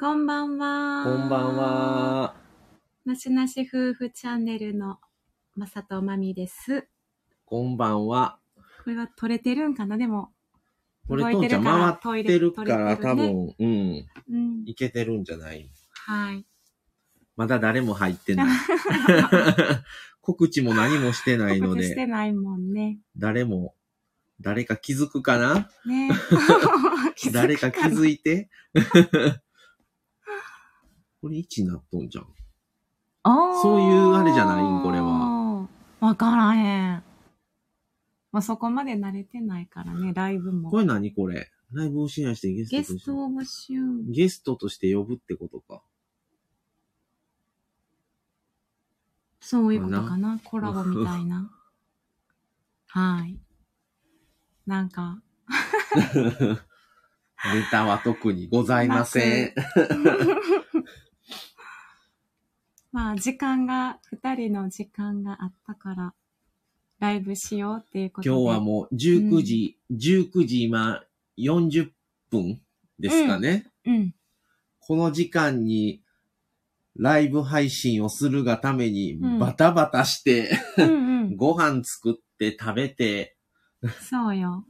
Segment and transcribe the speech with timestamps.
[0.00, 1.02] こんばんは。
[1.02, 1.56] こんばん。
[1.56, 2.34] は。
[3.04, 4.98] なしなし夫婦チャンネルの
[5.56, 6.86] まさとまみです。
[7.44, 8.38] こんばんは。
[8.84, 9.98] これは撮れてるんかな？
[9.98, 10.28] でも、
[11.08, 14.62] これ、動とんちゃんいてるから回ってるから、多分、うん、うん。
[14.66, 15.68] いけてるんじゃない？
[15.92, 16.46] はい。
[17.34, 18.46] まだ誰も入ってない。
[20.22, 23.00] 告知も何もしてないの告知してで、ないもんね。
[23.16, 23.74] 誰も、
[24.40, 25.68] 誰か気づくかな？
[25.84, 26.10] ね。
[27.34, 28.48] 誰か気づいいて？
[31.20, 32.26] これ1なっとんじゃん。
[33.62, 34.64] そういうあれじゃない？
[34.80, 35.68] んこれは。
[36.00, 37.02] わからへん。
[38.30, 40.70] まあ、そこまで慣れてないからね、ライブも。
[40.70, 41.50] これ何これ？
[41.72, 43.74] ライブをシェアしてゲストゲとしてストを募集。
[44.12, 45.82] ゲストとして呼ぶってことか。
[49.40, 50.38] そういうことかな。
[50.44, 51.50] コラボみたいな。
[52.88, 53.38] はい。
[54.66, 55.22] なんか、
[56.04, 56.58] ネ
[57.70, 59.54] タは特にございません。
[62.92, 66.14] まあ、時間が、二人の時間があったから、
[66.98, 68.34] ライブしようっていうことで。
[68.34, 71.02] 今日はもう19時、19時今
[71.38, 71.90] 40
[72.30, 72.60] 分
[72.98, 73.66] ですかね。
[73.84, 74.14] うん。
[74.80, 76.02] この時間に
[76.96, 81.36] ライブ配信をするがためにうんバタバタして、うんうん。
[81.38, 83.36] ご飯作って食べて、
[84.00, 84.64] そうよ。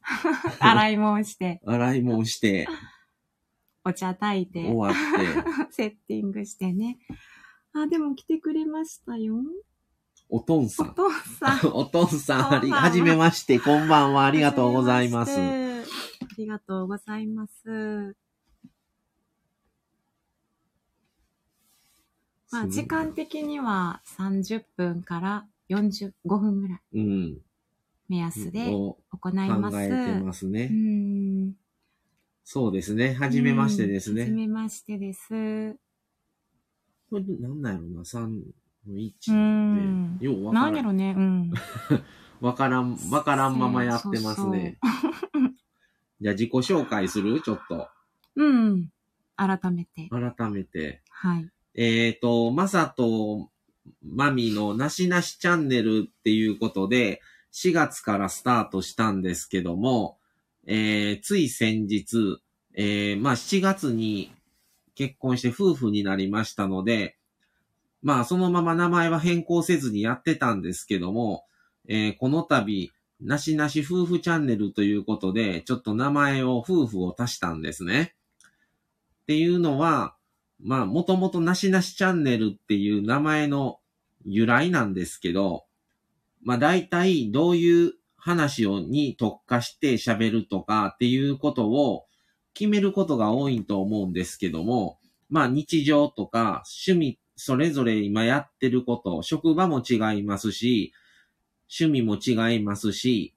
[0.60, 2.66] 洗い物して、洗い物して
[3.88, 6.98] お茶炊いて終、わって、 セッティングしてね。
[7.72, 9.36] あ、でも来てくれましたよ。
[10.28, 10.94] おとんおさん。
[10.94, 11.72] 父さん。
[11.72, 15.40] おとん さん、あり、ははじめまして、こんばんは、ありがとうございます。
[15.40, 15.84] あ
[16.36, 18.16] りがとうございます。
[22.50, 27.38] まあ、時間的には30分から45分ぐらいうん。
[28.08, 29.76] 目安でを行います。
[29.76, 30.66] 考えてますうね。
[30.68, 31.54] ん。
[32.50, 33.12] そうですね。
[33.12, 34.34] はじめましてですはじね。
[34.34, 35.28] めましてです。
[37.10, 38.28] これ、なんなんやろな、3の
[38.88, 40.24] う1んで。
[40.24, 41.52] ようわからんなんやろね、うん。
[42.40, 44.78] わからん、わからんままやってますね。
[46.22, 47.42] じゃあ自己紹介する？
[47.42, 47.86] ちょっと。
[48.36, 48.88] うん。
[49.36, 50.08] 改めて。
[50.08, 51.02] 改めて。
[51.10, 51.50] はい。
[51.74, 53.50] えっ、と、まさと
[54.02, 57.20] まみのなしなしチャンネルっていうことで、
[57.52, 60.18] 4月からスタートしたんですけども、
[60.70, 62.42] えー、つい先日、
[62.74, 64.30] えー、まあ7月に
[64.94, 67.16] 結婚して夫婦になりましたので、
[68.02, 71.44] まあそのまま名前は変更せずにやってたんですけども、
[71.88, 78.14] えーこの度、なしなし夫婦チャンネルということで、ちょっと名前を夫婦を足したんですね。
[79.22, 80.16] っていうのは、
[80.60, 83.80] まあ、もともとなしなしチャンネルっていう名前の
[84.26, 85.64] 由来なんですけど、
[86.42, 87.94] まあ大体どういう
[88.28, 92.04] 話をに特化して喋るとかっていうことを
[92.52, 94.98] 決めることが多いと思うんですけども、
[95.30, 100.92] まあ日常とか趣味、それぞれ今やってること、職場も違いますし、
[101.80, 103.34] 趣味も違いますし、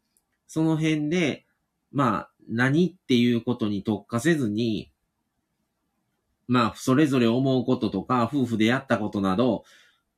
[0.47, 1.45] その辺で、
[1.91, 4.91] まあ何っていうことに特化せずに、
[6.47, 9.63] まあ、それぞれ思うこととか、夫婦でやったことなど、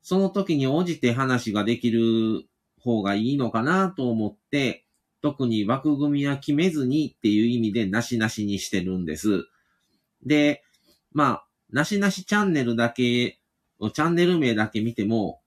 [0.01, 2.45] その時に応じて話ができる
[2.84, 4.86] 方がいいのかなと思って、
[5.22, 9.46] 特に枠組みは決めずにっていう意味でなしなしにしてるんです。
[10.26, 10.64] で、
[11.14, 13.40] まあ、なしなしチャンネルだけ、
[13.80, 15.42] チャンネル名だけ見ても、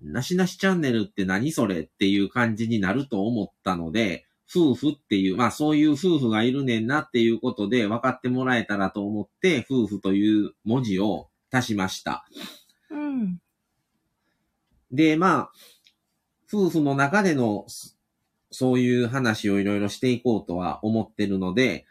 [0.00, 12.26] なしなしチャンネルって何それっていう感じになると思ったので、夫婦っていう、まあそういう夫婦がいるねんなっていうことで分かってもらえたらと思って、夫婦という文字を足しました。
[12.90, 13.38] うん。
[14.90, 15.52] で、まあ、
[16.52, 17.66] 夫婦の中での、
[18.50, 21.86] そういう話をいろいろしていこうとは思ってるので、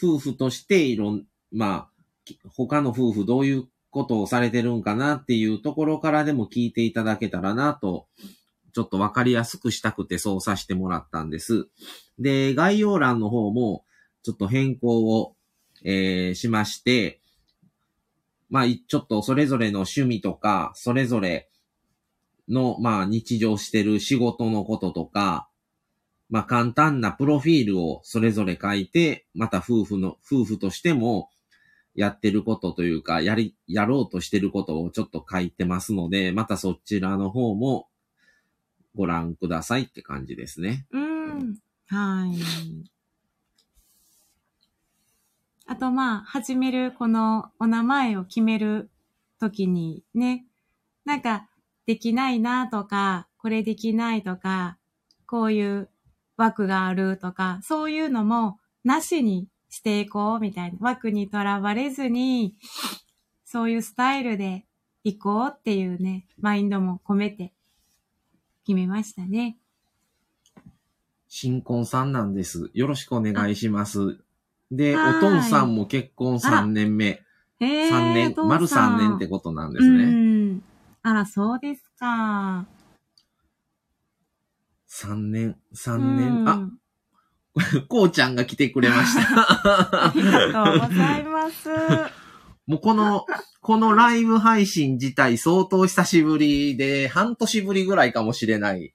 [0.00, 8.06] 夫婦としていろん、まあ、他の夫婦どういうことをされてるんかなっていうところからでも聞いていただけたらなと、
[8.72, 11.68] ちょっとわかりやすくしたくてそうさせてもらったんです。
[12.18, 13.84] で、概要欄の方も
[14.22, 15.36] ちょっと変更を、
[15.84, 17.20] えーしまして、
[18.48, 21.48] まあ、ちょっとそれぞれの趣味とか、それぞれ
[22.48, 25.48] の、まあ、日常してる仕事のこととか、
[26.30, 31.30] まあ、簡単なプロフィールをそれぞれ書いて、また夫婦の、夫婦としても、
[31.94, 37.88] やってることというか、やり、やろうとしてることをちょっと書いてますので、またそちらの方も
[38.96, 40.86] ご覧くださいって感じですね。
[40.90, 41.56] うん。
[41.86, 42.90] はい。
[45.66, 48.90] あと、まあ、始める、このお名前を決める
[49.38, 50.46] ときにね、
[51.04, 51.48] なんか、
[51.86, 54.78] できないなとか、これできないとか、
[55.26, 55.88] こういう
[56.36, 60.78] 枠があるとか、そういうのもなしにしていこうみたいな。
[60.80, 62.56] 枠にとらわれずに、
[63.44, 64.64] そういうスタイルで
[65.04, 67.52] 行こうっていうね、マインドも込めて
[68.66, 69.58] 決めましたね。
[71.28, 72.70] 新婚さんなんです。
[72.74, 74.18] よろしくお願いします。
[74.70, 77.22] で、おとんさんも結婚3年目。
[77.60, 80.43] えー、3年、丸3年ってことなんですうね。
[81.04, 81.08] ん。
[81.08, 82.66] あら、そうですか。
[84.88, 86.68] 3年、3う年、んあ、
[87.88, 90.48] こうちゃんが来てくれましありた。
[90.50, 91.68] がとうございます。
[92.66, 93.26] もうこの、
[93.60, 98.94] このライブ配信自体相当久しぶりで、半年ぶりぐらいかもしれない。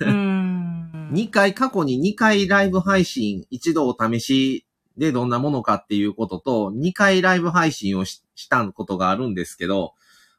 [0.00, 1.10] うん。
[1.12, 4.66] 2回、過去に2回ライブ配信、一度お試し
[4.96, 9.92] でどんなものかっていうことと、2回ライブ配信をししたことがあるんですけど、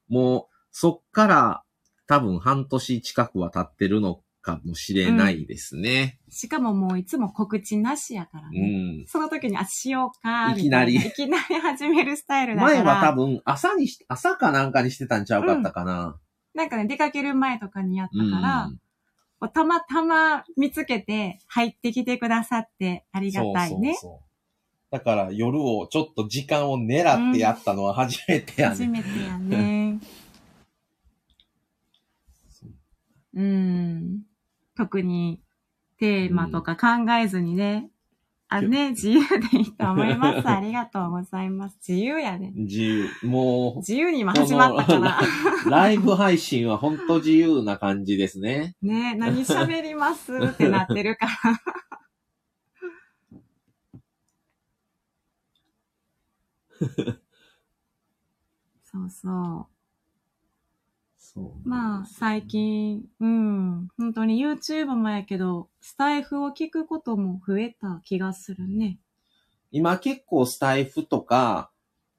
[0.07, 1.63] もうそっから
[2.07, 6.19] 多分半年近くは経ってるのかもしれないですね。
[6.29, 9.03] しかももういつも告知なしやからうね。
[9.03, 9.07] ん。
[9.07, 12.83] その時に、あ、しようか、いきなりみたいいきなり始めるスタイルだから。
[12.83, 16.19] 前は多分朝にし、朝かなんかにしてたんちゃうかったかな。
[16.55, 18.31] なんかね、出かける前とかにやったうん。
[18.31, 18.71] から、
[19.39, 23.93] こうたまたま見つけて入ってきてくださってありがたいね。
[23.93, 24.33] そうそうそう。
[24.91, 28.75] だから夜をちょっと時間を狙ってやったのは初めてやね。
[28.75, 29.82] 初めてやね。
[33.33, 34.21] うん。
[34.75, 35.41] 特に
[35.97, 37.89] テーマとか考えずにね。
[38.49, 39.19] あ、ね、自由
[39.51, 40.45] でいいと思います。
[40.47, 41.77] ありがとうございます。
[41.87, 42.51] 自由やね。
[42.55, 43.09] 自由。
[43.23, 45.19] も自由に今始まったから。
[45.65, 48.75] う、ライブ配信は本当自由な感じですね。
[48.83, 51.31] ね、何喋りますってなってるから。
[58.83, 59.72] そうそう。
[61.65, 68.99] まあ、最近、うん、本当に YouTube もやけど、スタイフを聞くことも増えた気がするね。
[69.71, 71.71] 今結構スタイフとか、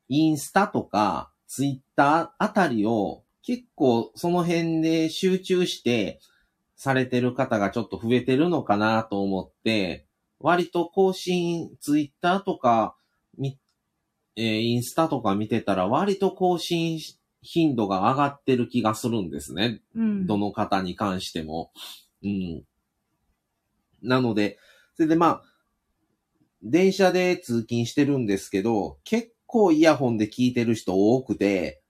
[0.09, 6.19] インスタとか、ツイッターあたりを結構その辺で集中して
[6.75, 10.07] されてる方がちょっと増えてるのかなと思って、
[10.41, 12.97] 割と更新、ツイッターとか、
[13.39, 13.59] み
[14.37, 16.99] えーインスタとか見てたら割と更新
[17.45, 19.83] 頻度が上がってる気がするんですね。
[19.95, 20.27] うん。
[20.27, 21.71] どの方に関しても。
[22.25, 22.65] うん。
[24.03, 24.59] なので、
[24.97, 25.43] それでまあ、
[26.63, 31.83] 電車で通勤してるんですけど、結構イヤホンで聞いてる人多くて、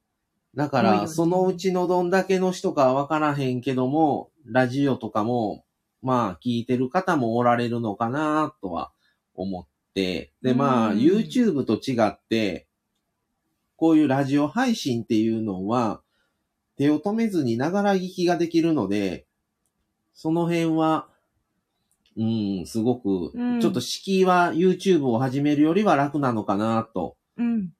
[0.54, 5.64] だから、そのうちのどんだけの人かわからへんけども、ラジオとかも、
[6.02, 8.92] まあ、聞いてる方もおられるのかなとは
[9.34, 12.68] 思って、で、まあ、うん YouTube と違って、
[13.84, 16.00] こういうラジオ配信っていうのは、
[16.78, 19.26] 手を止めずにながら聞きができるので、
[20.14, 21.06] その辺は、
[22.16, 27.74] うん、すごく、うんちょっと敷居は YouTube を始めるよりは楽なのかなとうん。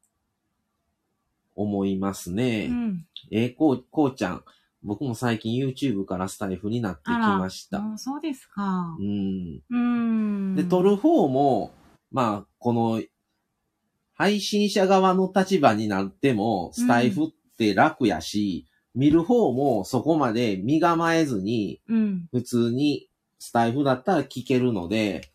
[1.55, 2.67] 思いますね。
[2.71, 3.07] うん。
[3.31, 4.45] えーこう、こうちゃん。
[4.83, 7.81] 僕も最近 YouTube からスタイフになってきました。
[7.97, 9.03] そうですかう。
[9.03, 9.63] ん。
[9.71, 10.55] うん。
[10.55, 11.73] で、撮る方も、
[12.13, 13.03] まあ、この、
[14.15, 17.29] 配信者側の立場になっても、スタイフっ
[17.59, 22.29] て楽やし、見る方もそこまで身構えずに、うん。
[22.31, 23.09] 普通に
[23.39, 25.31] スタイフだったら聞けるので、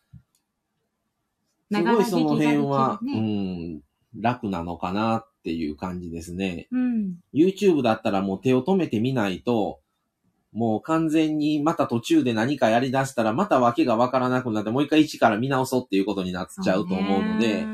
[1.72, 3.82] すごいその辺は、ながら聞きができるうん、
[4.22, 6.68] 楽なのかなっていう感じですね。
[6.72, 7.16] うん。
[7.34, 9.82] YouTube だったらもう手を止めてみないと、
[10.52, 17.66] もう完全にまた途中で何かやり出したらまた訳がわからなくなってもう一回一から見直そうっていうことになっちゃうと思うので、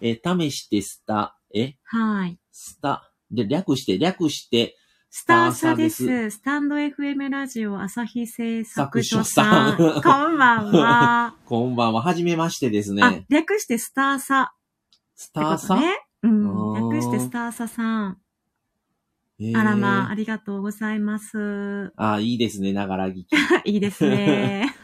[0.00, 2.38] ねえ、試してスタ、え、はい。
[2.50, 4.76] スタ、で、略して、略して、
[5.10, 6.30] スターサです。
[6.30, 9.76] スタンド FM ラジオ朝日製作所さん。
[9.76, 11.34] さん こんばんは。
[11.44, 14.54] こんばんは、はじめましてですあね。、略してスターサ
[15.14, 15.78] スターサ。
[16.22, 16.92] うん。
[16.92, 18.18] 略してスターサさん。
[19.40, 21.92] えーあらまあ、ありがとうございます。
[21.96, 23.26] あ、いいですね、ながら聞き。
[23.64, 24.74] いいですね。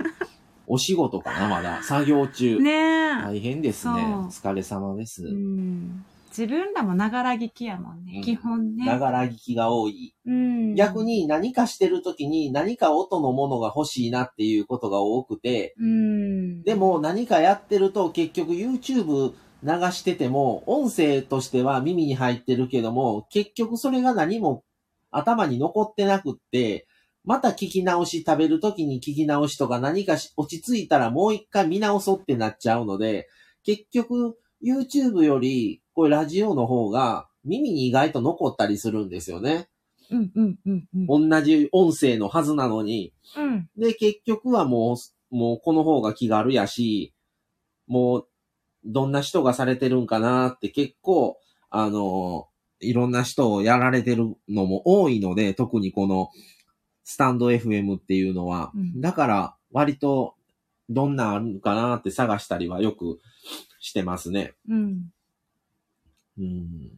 [0.67, 1.83] お仕事かな、まだ。
[1.83, 2.59] 作業中。
[2.61, 3.23] ねえ。
[3.23, 4.03] 大変ですね。
[4.03, 5.25] お疲れ様です。
[5.25, 6.05] うん。
[6.29, 8.17] 自分らもながら聞きやもんね。
[8.17, 8.85] うん基本ね。
[8.85, 10.15] ながら聞きが多い。
[10.27, 10.75] うん。
[10.75, 11.05] 逆。
[11.05, 16.63] に何かしてる時に何か音のものが欲しいなっていうことが多くて、うん。
[16.63, 19.33] でも何かやってると結局 YouTube
[19.63, 24.63] 流してても音声としては耳に入ってるけども結局それが何も
[25.11, 26.87] 頭に残ってなくって
[27.26, 33.28] また聞き直し食べる時に聞き直しとか何かし落ち着いたらもう一回見直そうってなっちゃうので
[33.64, 39.68] 結局 YouTube よりこういうラジオの方が耳に意外と残ったりするんですよね。
[40.11, 41.30] うんうんうんうん。
[41.30, 43.12] 同じ音声のはずなのに。
[43.37, 43.68] うん。
[43.76, 47.14] で、結局はもう、もうこの方が気軽やし、
[47.87, 48.28] もう、
[48.85, 51.38] どんな人がされてるんかなって結構、
[51.71, 52.49] あの、
[52.80, 56.28] いろんな人をやられてるのも多いので、特にこの、
[57.07, 60.35] スタンド FM っていうのは、うんだから、割と、
[60.91, 63.19] どんなんあるかなって探したりはよく
[63.81, 64.55] してますね。
[64.69, 65.13] うん。
[66.39, 66.91] うん。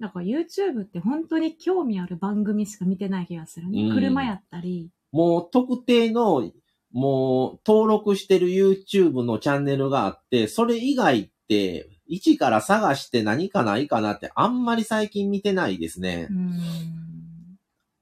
[0.00, 3.84] だから YouTube って本当に興味ある番組しか見てない気がするね。
[3.84, 4.90] うん車やったり。
[5.12, 6.50] もう特定の、
[6.92, 16.34] もう登録してる YouTube のチャンネルがあって、それ以外って、一から探して何かないかなってあんまり最近見てないですねう。
[16.34, 16.95] ん。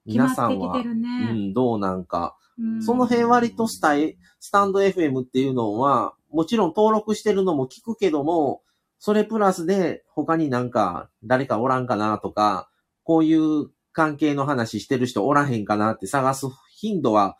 [0.06, 1.28] 皆さんは、ね。
[1.30, 2.36] うん、どうなんか。
[2.38, 2.44] うん
[2.82, 8.62] その辺割とスタイ、スタンド FM っていうのは、もちろん登録してるのも聞くけども、
[9.00, 12.68] それプラスで他になんか誰かおらんかなとか、
[13.02, 16.46] こういう関係の話してる人おらへんかなって探す
[16.76, 17.36] 頻度は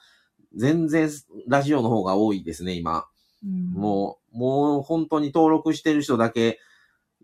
[0.56, 1.08] 全然
[1.48, 3.06] ラジオの方が多いですね、今。
[3.44, 6.58] うんもう、もう本当に登録してる人だけ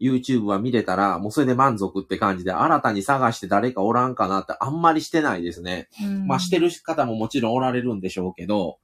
[0.00, 5.88] YouTube は見れたら、もうそれで満足って感じで、新たに探して誰かおらんかなってあんまりしてないですね。
[6.02, 8.78] うんまあしてる方ももちろんおられるんでしょうけど、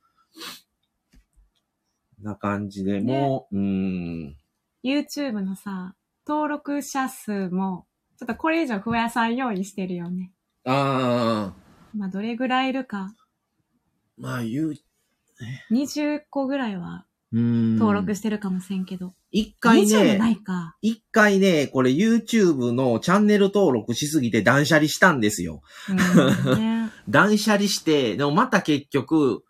[2.23, 4.37] な感じで、もう、うーん。
[4.85, 5.94] YouTube のさ、
[6.26, 7.87] 登録者数も、
[8.18, 10.32] ちょっとこれ以上増やさんようにしてるよね。
[10.64, 11.54] ああ、
[11.94, 13.14] まあ、どれぐらいいるか。
[14.16, 14.75] まあ言う、
[15.70, 17.06] 20個ぐらいは。
[17.32, 19.12] 登録してるかもしれんけど。
[19.36, 20.38] 一回20もなね。
[20.80, 25.60] 一回ね、これ YouTube のチャンネル登録しすぎて断捨離したんですよ。
[25.90, 26.90] うん、ね。
[27.06, 29.44] 断捨離して、でもまた結局、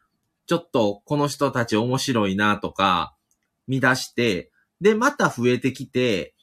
[0.49, 3.15] ちょっとこの人たち面白いなとか、
[3.69, 4.51] 見出して、
[4.81, 6.35] で、また増えてきて、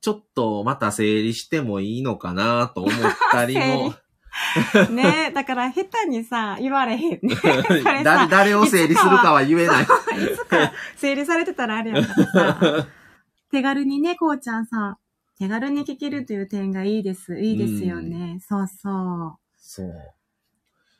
[0.00, 2.94] ちょっとまた整理してもいいのかなと思っ
[3.30, 3.94] たりも、
[4.90, 7.18] ねだから下手にさ、言われへんね。
[7.22, 9.82] れさ誰、誰を整理するかは言えない。
[9.82, 9.86] い
[10.36, 12.86] つか整理されてたらあれやからさ。
[13.50, 14.98] 手軽にね、こうちゃんさ、
[15.38, 17.38] 手軽に聞けるという点がいいです。
[17.38, 18.40] いいですよね。
[18.46, 19.38] そうそう。
[19.56, 19.94] そう。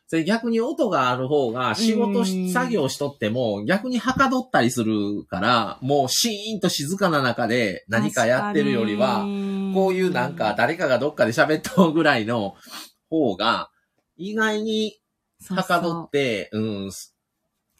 [0.06, 9.26] それ逆に音がある方が仕事し、うん作業しとっても逆にはかどったりするから、もうシーンと静かな中で何かやってるよりは、
[9.74, 12.54] こういうなんか誰かがどっかで喋っとうぐらいの
[13.10, 13.70] 方が
[14.16, 15.00] 意外に
[15.50, 17.14] はかどって、うん、す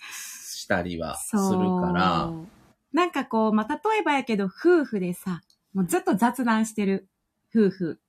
[0.00, 1.40] したりはする
[1.80, 2.46] から、そう
[2.92, 5.42] なんかこう、まあ、例えばやけど、夫婦でさ、
[5.74, 7.08] もうずっと雑談してる
[7.54, 8.00] 夫婦。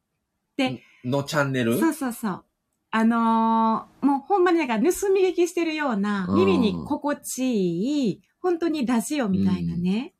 [1.06, 1.80] のチャンネル？
[1.80, 2.44] そうそうそう。
[2.92, 4.84] あのーもうほんまになんか盗
[5.14, 10.14] み聞きしてるような、うん耳に心地いい、本当にラジオみたいなね。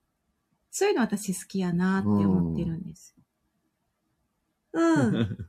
[0.72, 3.24] そういうの私好きやなって思ってるんですよ。
[4.74, 5.49] うん。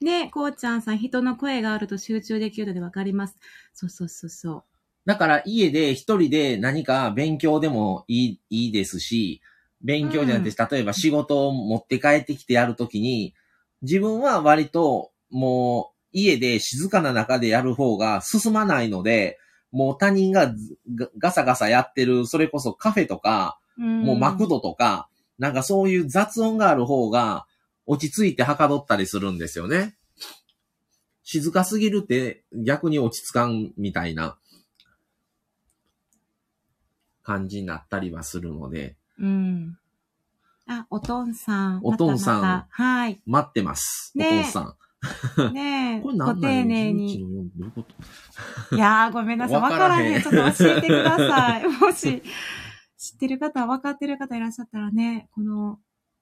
[0.00, 3.36] ねこうちゃんさん、人の声があると集中できるのでわかります。
[3.72, 4.64] そうそうそうそう。
[5.06, 9.40] だから家で一人で何か勉強でもいい、いいですし、
[9.82, 13.34] 勉強じゃなくて、例えば仕事を持って帰ってきてやるときに、
[13.82, 19.38] 自分は割ともう家で静かな中でやる方が進まないので、
[19.72, 20.52] もう他人が
[21.18, 27.46] ガサガサやってる、それこそカフェとか、もうマクドとか、なんかそういう雑音がある方が
[27.90, 29.96] 落ち着いてはかどったりするんですよね。
[31.24, 34.38] 静かすぎるって逆に落ち着かんみたいな
[37.24, 39.76] 感じになったりはするので、うん。
[40.68, 41.80] あ、おとんさん。
[41.82, 43.20] おとんさんまたまたはい。
[43.26, 44.12] 待ってます。
[44.14, 44.60] ねえお父さ
[45.48, 45.52] ん。
[45.52, 47.18] ねえ、 これご何なの丁寧 ?11 に。
[47.24, 47.82] の4どういうこ
[48.70, 48.76] と？
[48.76, 49.56] いやー、ごめんなさい。
[49.56, 50.22] わわかららへん。
[50.22, 51.66] ちょっと教えてください。
[51.80, 52.22] もし、
[52.96, 55.80] 知ってる方、分かってる方いらっしゃったらね、この、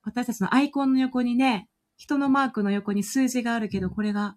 [0.08, 4.36] 私たちのアイコンの横にね、人のマークの横に数字があるけど、これが、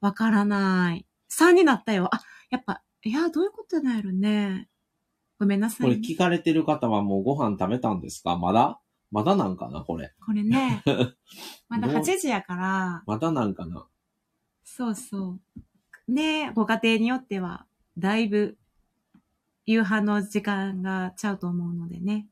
[0.00, 1.06] わからない。
[1.28, 2.08] 3になったよ。
[2.14, 4.68] あ、やっぱ、いやー、どういうことなんやろね。
[5.38, 8.36] ごめんなさいね、これ聞かれてる方はもうご飯食べたんですか？
[8.36, 8.78] まだ？
[9.10, 10.12] まだなんかなこれ。
[10.24, 10.82] これね、
[11.68, 13.86] まだどう8時やから、まだなんかな
[14.64, 15.38] そうそ
[16.08, 16.12] う。
[16.12, 17.66] ねご家庭によっては、
[17.96, 18.58] だいぶ、
[19.64, 22.28] 夕飯の時間がちゃうと思うのでね。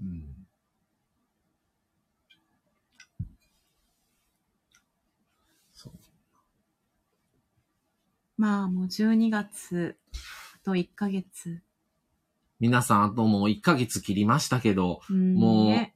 [0.00, 0.46] うん。
[5.69, 5.69] そう。
[8.36, 9.98] まあもう12月、
[10.54, 11.60] あと1ヶ月。
[12.58, 15.94] 皆さん、あともう1ヶ月切りましたけど、うんもうね。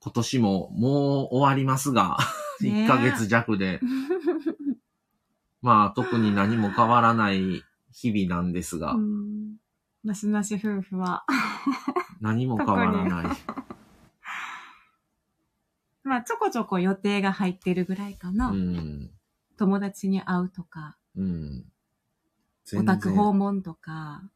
[0.00, 2.18] 今年ももう終わりますが、
[2.62, 3.80] ね1ヶ月弱で、
[5.60, 9.56] まあ特に何も変わらない日々なんですが、うん。
[10.04, 11.24] なしなし夫婦は。
[12.20, 13.36] 何も変わらない。
[16.10, 18.48] まあちょこちょこ予定が入ってるぐらいかな。
[18.48, 19.10] うん。
[19.56, 21.64] 友達に会うとか、うん。
[22.74, 24.28] お宅訪問とか。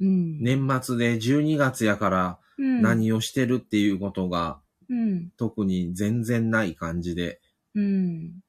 [0.00, 0.42] うん。
[0.42, 4.58] 年末で12月やからうん、何をしてるっていうことが
[4.90, 5.30] うん。
[5.36, 7.40] 特に全然ない感じで、
[7.76, 8.40] うん。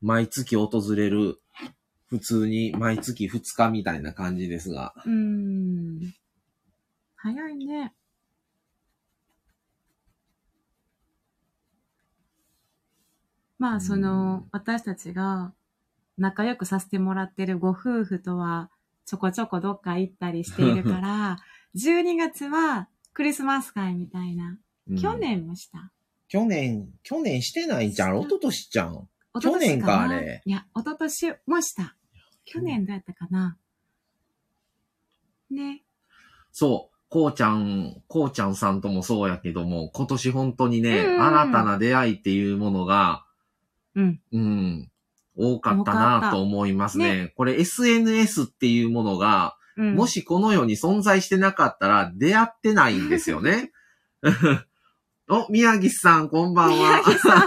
[0.00, 1.40] 毎月訪れる、
[2.06, 6.14] 普通に毎月2日みたいな感じですが、うん。
[7.26, 7.92] 早いね。
[13.58, 15.52] まあ、その、私たちが
[16.18, 18.70] 仲良くさせてもらってるご夫婦とは、
[19.06, 21.38] ちょこちょこどっか行ったりしているから、
[21.74, 24.50] 12月はクリスマス会みたいな。
[24.88, 25.90] うん去年もした。
[26.28, 28.22] 去年、去年してないんじゃん。
[28.22, 29.08] した一昨年じゃん。
[29.42, 31.96] 去年かなあれいや、一昨年もした。
[32.44, 33.58] 去年どうやったかな。
[35.50, 35.82] ね。
[36.52, 36.95] そう。
[37.16, 43.24] こうちゃん、こうちゃんさんともそうやけども、今年本当にね、うんうん新たな出会いっていうものが、
[43.94, 44.20] うん。
[44.32, 44.90] うん、
[45.34, 47.32] 多かったなと思いますね。
[47.38, 53.72] これ SNS っていうものが、うん、もしこの世に存在してなかったら出会ってないんですよね。
[55.30, 56.76] お、宮城さん、こんばんは。
[56.76, 57.46] 宮城さ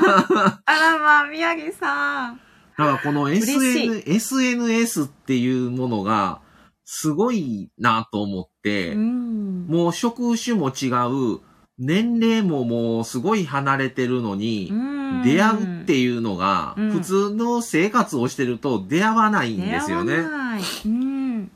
[0.66, 2.42] あらまあ、宮城さん。
[2.76, 6.42] だからこの SN SNS っていうものが、
[6.92, 9.68] すごいなと思って、うん。
[9.68, 10.88] もう職種も違
[11.36, 11.40] う、
[11.78, 20.16] 年齢ももうすごい離れてるのに、うん出会うっていうのが、うん普通の生活をしてると出会わないんですよね。
[20.86, 21.52] うん。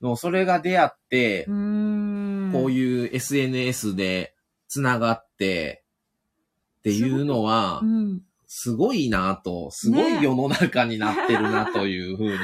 [0.00, 2.50] もうそれが出会って、うん。
[2.52, 2.70] こうう。
[2.70, 4.36] いう SNS で
[4.68, 5.82] 繋がって、
[6.78, 8.20] っていうのはう、ん。
[8.46, 12.38] すごいなと、すごい世の中になってるなというふうに。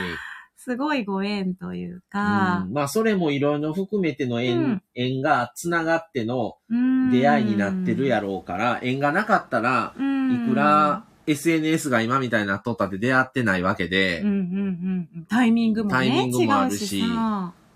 [0.65, 15.27] すごいご縁といううかん、まあ、それもいろいろ含めての縁、うん縁が繋がってのうん出会いになってるやろうから、縁がなかったら、うんいくら SNS が今みたいになっとったって出会ってないわけでうん、うんうんうん。
[15.29, 17.01] タイミングもね、タイミングもあるし。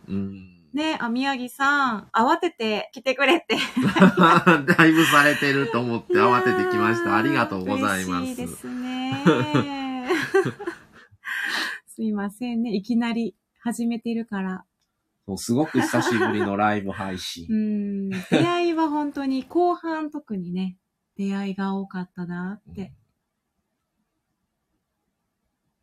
[0.09, 0.49] うん。
[0.73, 3.56] ね、あ、宮城さん、慌てて来てくれって。
[4.76, 7.17] だいぶされてると思って慌ててきました。
[7.17, 8.19] ありがとうございま。
[8.19, 9.17] 嬉しいですすね。
[11.97, 12.75] すいませんね。
[12.75, 14.67] いきなり始めてるから。
[15.25, 17.54] そうすごく久しぶりのライブ配信 う。
[17.54, 18.11] ん。
[18.11, 20.76] 出会いは本当に後半特にね、
[21.17, 22.93] 出会いが多かったなって。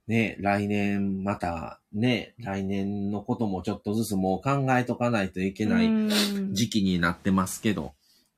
[0.05, 7.95] ね、来年また、ね、来年のこともちょっとずつもう考えとかないといけないうん時期になってますけど、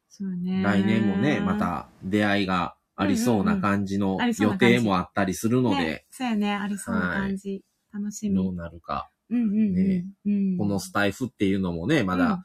[0.08, 0.64] そうね。
[0.64, 7.64] 来年もね、また出会いがありそうな感じの予定もあったりするのねで、そうやね、ありそうな感じ。
[7.94, 8.36] 楽しみ。
[8.36, 9.10] どうなるか。
[9.30, 9.76] うんうんうん。
[9.76, 12.44] ねうん、このスタイフっていうのもね、まうんだ、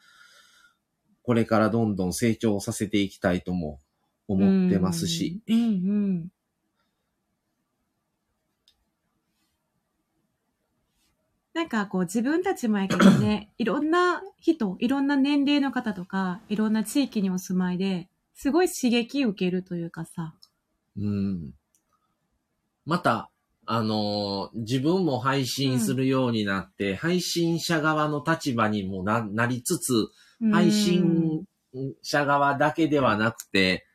[1.23, 3.79] これからどんどん成長させていきたいとも
[4.27, 5.41] 思ってますし、。
[5.47, 6.27] うんうん。
[11.53, 20.33] なんかこう自分たちもやけどね、 いろんな人、いろんな年齢の方とか、いろんな地域にお住まいで、すごい刺激受けるというかさ。
[20.97, 21.51] うん。
[22.85, 23.29] また、
[23.65, 30.07] あのー自分も配信するようになって、配信者側の立場にもななりつつ、
[30.51, 31.43] 配信
[32.01, 33.85] 者側だけではなくて、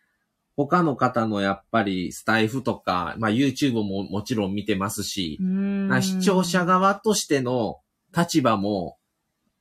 [0.56, 5.38] 他の方のやっぱりスタイフとか、まあ YouTube ももちろん見てますし、
[6.00, 7.80] 視聴者側としての
[8.16, 8.96] 立場も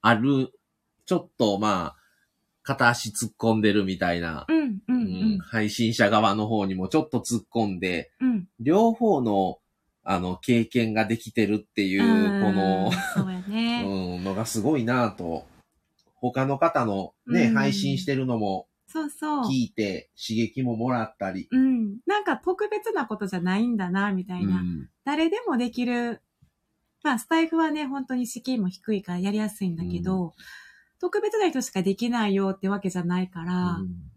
[0.02, 0.52] ある、
[1.06, 1.96] ちょっとまあ、
[2.64, 5.00] 片足突っ込んでるみたいな、うんうんう
[5.36, 8.48] うんん配信者側の方にもちょっと突っ込んで、うん。
[8.60, 9.60] 両方の、
[10.04, 12.92] あの、経験ができてるっていう、このうん、
[13.24, 13.84] そうやね。
[13.88, 15.48] うん、のがすごいなと。
[16.16, 19.44] 他の方のね、うん配信してるのもそうそう。
[19.50, 21.48] 聞いて刺激ももらったり。
[21.52, 21.98] うん。
[22.06, 24.58] なんか特別なことじゃないんだな、みたいな。
[24.58, 26.22] うん誰でもできる。
[27.04, 30.34] まあ、スタイフはね、本当に敷居も低いからやりやすいんだけど、
[31.00, 34.15] 特別な人しかできないよってわけじゃないから、うん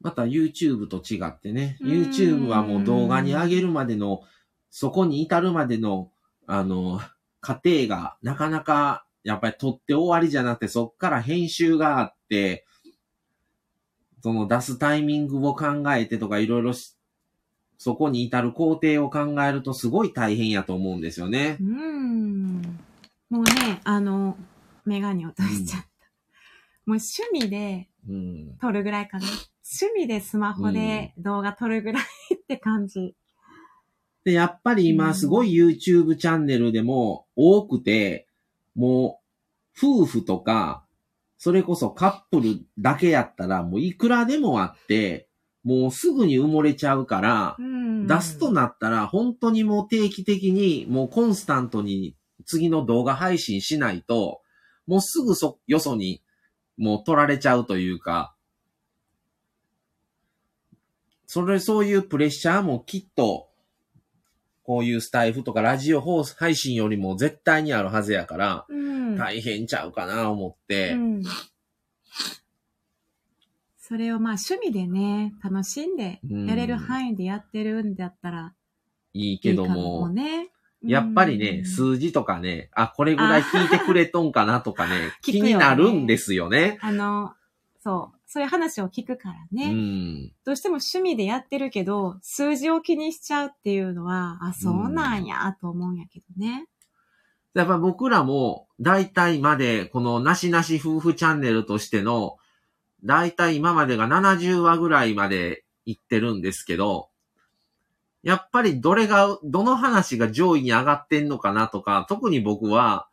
[0.00, 4.22] また YouTube と違ってね、うん YouTube はもう動画に上げるまでの、
[4.70, 6.10] そこに至るまでの、
[6.46, 7.00] あの、
[7.40, 12.64] 過程がなかなか、やっぱり撮って終わりじゃなくて、そっから編集があって、
[14.22, 16.96] その出すタイミングを考えてとかいろいろし
[17.80, 21.64] そこに至る工程を考えるとすごい大変やと思うんですよねう。
[21.64, 22.60] ん。
[23.30, 24.36] もうね、あの、
[24.84, 25.86] メガネ落としちゃった。
[26.84, 28.58] もう趣味でうん。
[28.60, 29.24] 撮るぐらいかな。
[29.70, 32.02] 趣味でスマホで動画撮るぐらい
[32.34, 33.14] って感じ。
[34.24, 38.26] で、やっぱり今すごい YouTube チャンネルでも多くて、
[38.74, 39.20] も
[39.82, 40.84] う夫婦とか、
[41.38, 45.28] それこそカップルだけやったらもういくらでもあって、
[45.62, 48.06] もうすぐに埋もれちゃうから、うん。
[48.06, 54.40] 出すとなったら本当にもう定期的にもうコンスタントに次の動画配信しないと、
[54.86, 56.22] もうすぐそ、よそに、
[56.76, 58.34] もう取られちゃうというか、
[61.32, 63.50] それ、そういうプレッシャーもきっと、
[64.64, 69.16] こういうスタイフとかラジオ放送配信よりも絶対にあるはずやから、うん。
[69.16, 71.22] 大変ちゃうかな思って、うん。
[73.78, 78.52] それをまあ趣味でね、楽しんでうんやれる範囲でやってるんだったら
[79.14, 80.12] いいいけども。
[80.82, 86.76] やっぱりね、うん数字とかね、あ、これぐらい聞いてくれとんかなとかね 気になるんですよね。
[86.80, 87.34] あの、
[87.78, 89.72] そう、そういう話を聞くからうね。
[89.72, 90.32] ん。
[90.44, 96.68] どうしても趣味でやってるけど、数字を気にしちゃうっていうのは、あ、そうなんや、と思うんやけどね。
[97.54, 102.36] やっぱ僕らも、大体まで、このなしなし夫婦チャンネルとしての、
[103.02, 107.08] 大体今までが70話ぐらいまで行ってるんですけど、
[108.22, 113.08] やっぱりどれが、どの話が上位に上がってんのかなとか、特に僕は、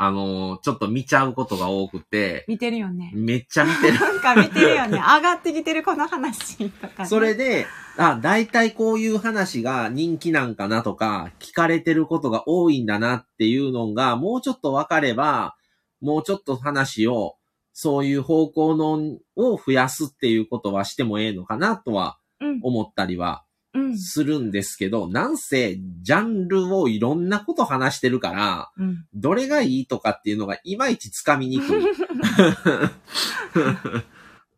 [0.00, 3.10] あの、ちょっと見ちゃうことが多くて、見てるよね。
[3.14, 3.98] めっちゃ見てる。
[3.98, 4.98] なんか見てるよね。
[5.02, 7.08] 上がってきてるこの話とか、ね。
[7.08, 15.56] それで、あ、大体こういう話が人気なんかなとか、聞かれてることが多いんだなっていうのが、もうちょっと分かれば、
[16.00, 17.34] もうちょっと話を、
[17.72, 23.47] そういう方向の、を増やすっていうことはしてもええのかなとはうん、思ったりはうん、
[23.96, 29.06] するんですけど、なんせ、ジャンルをいろんなこと話してるから、うん。
[29.14, 31.84] どれがいいとかっていうのがいまいちつかみにくい。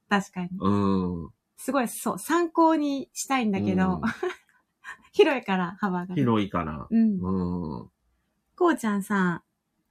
[0.09, 0.49] 確かに。
[0.59, 0.71] う
[1.27, 1.31] ん。
[1.57, 4.01] すごい、そう、参考にしたいんだけど、うん
[5.13, 6.15] 広いから、幅が。
[6.15, 6.87] 広いから。
[6.89, 7.19] うん。
[7.21, 7.91] うん。
[8.57, 9.43] こうちゃんさん、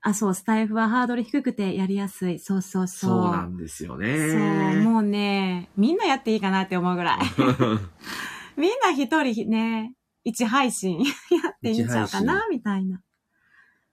[0.01, 2.39] あ、そう、スタイフはハードル低くてやりやすい。
[2.39, 3.09] そうそうそう。
[3.21, 4.81] そうなんですよそう、ね。
[4.81, 7.19] もうね、みんなやっていいかなって思うぐらい。
[8.59, 9.93] みんな一人ね、
[10.25, 11.05] 一配信や
[11.51, 13.01] っていいんちゃうか一なみたいな。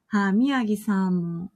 [0.09, 1.53] はあ、宮城さんも、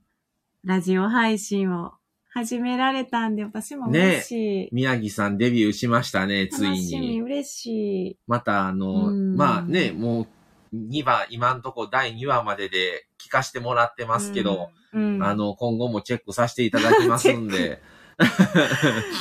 [0.62, 1.92] ラジオ配信を
[2.32, 4.68] 始められたんで、私も嬉しい。
[4.70, 7.22] 宮城さんデビューしましたね、つい楽しみ、に。
[7.22, 7.66] 嬉し
[8.12, 8.18] い。
[8.28, 10.28] またあの、うんまあね、も
[10.72, 17.82] う2話、今んとこ第2話までで聞かしてもらってますけど、うん、うんあ、の、今後もチェックさせていただきますんで、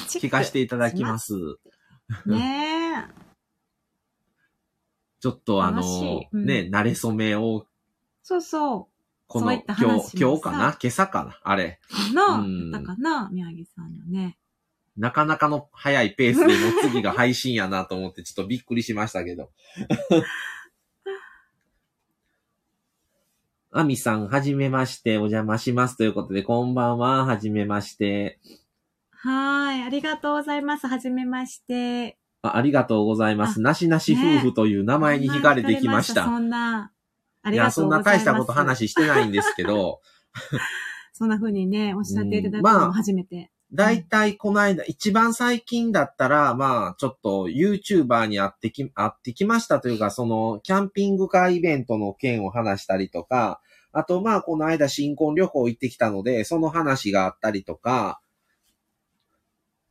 [0.09, 1.33] 聞かせていただきます。
[2.27, 3.18] ねえ。
[5.19, 7.65] ちょっとあのい、うんね、慣れ初めを、
[8.23, 8.99] そうそう。
[9.27, 11.79] この、今話日、今日かな今朝かなあれ。
[11.89, 14.37] かな、うんだかな宮城さんのね。
[14.97, 19.51] なかなかの早いペースでもう次が配信やなと思ってちょっとびっくりしましたけど。
[23.71, 25.95] アミさん、はじめまして、お邪魔します。
[25.95, 28.39] ということで、こんばんは、はじめまして。
[29.11, 29.83] はーい。
[29.83, 30.87] ありがとうございます。
[30.87, 32.18] はじめまして。
[32.41, 33.61] あありがとうございます。
[33.61, 36.25] なしなし夫婦という名前に惹かれてきました。
[36.25, 36.91] そんな、
[37.41, 38.25] あいや、りがとそうんなございます。
[38.25, 40.01] 大したこと話してないんですけど、
[41.13, 43.51] そんな風にね、おっしゃっていただくのも初めて。
[43.71, 58.21] だいたいこの間、一番最近だったら、まあ、ちょっと YouTuber に会ってき、会ってきましたというか、その、キャンピングカーイベントの件を話したりとか、あと、まあ、この間新婚旅行行ってきたので、その話があったりとか、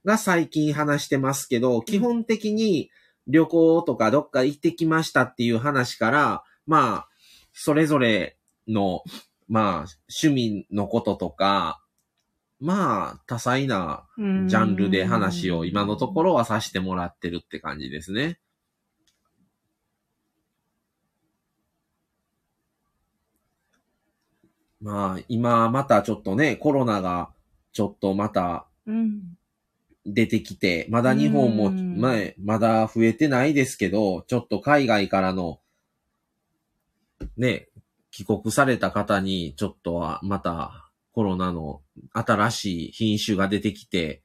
[0.09, 2.91] が最近話してますけど、基本的に
[3.27, 7.09] 旅行とかどっか行ってきましたっていう話から、まあ、
[7.53, 9.03] それぞれの、
[9.49, 9.87] まあ、
[10.23, 11.85] 趣味のこととか、
[12.59, 18.41] まあ、多彩なジジャンルで話を今のところはさせてもらってるって感じですね。
[24.81, 27.31] まあ、今またちょっとね、コロナが
[27.73, 29.38] ちょっとまたうん。
[30.13, 35.61] 出てきて、まだ日本もうん前、まだ増えてないですけど、ちょっと海外からの、
[37.37, 37.69] ね、
[38.11, 44.23] 帰国された方に、ちょっとはまたコロナの新しい品種が出てきて、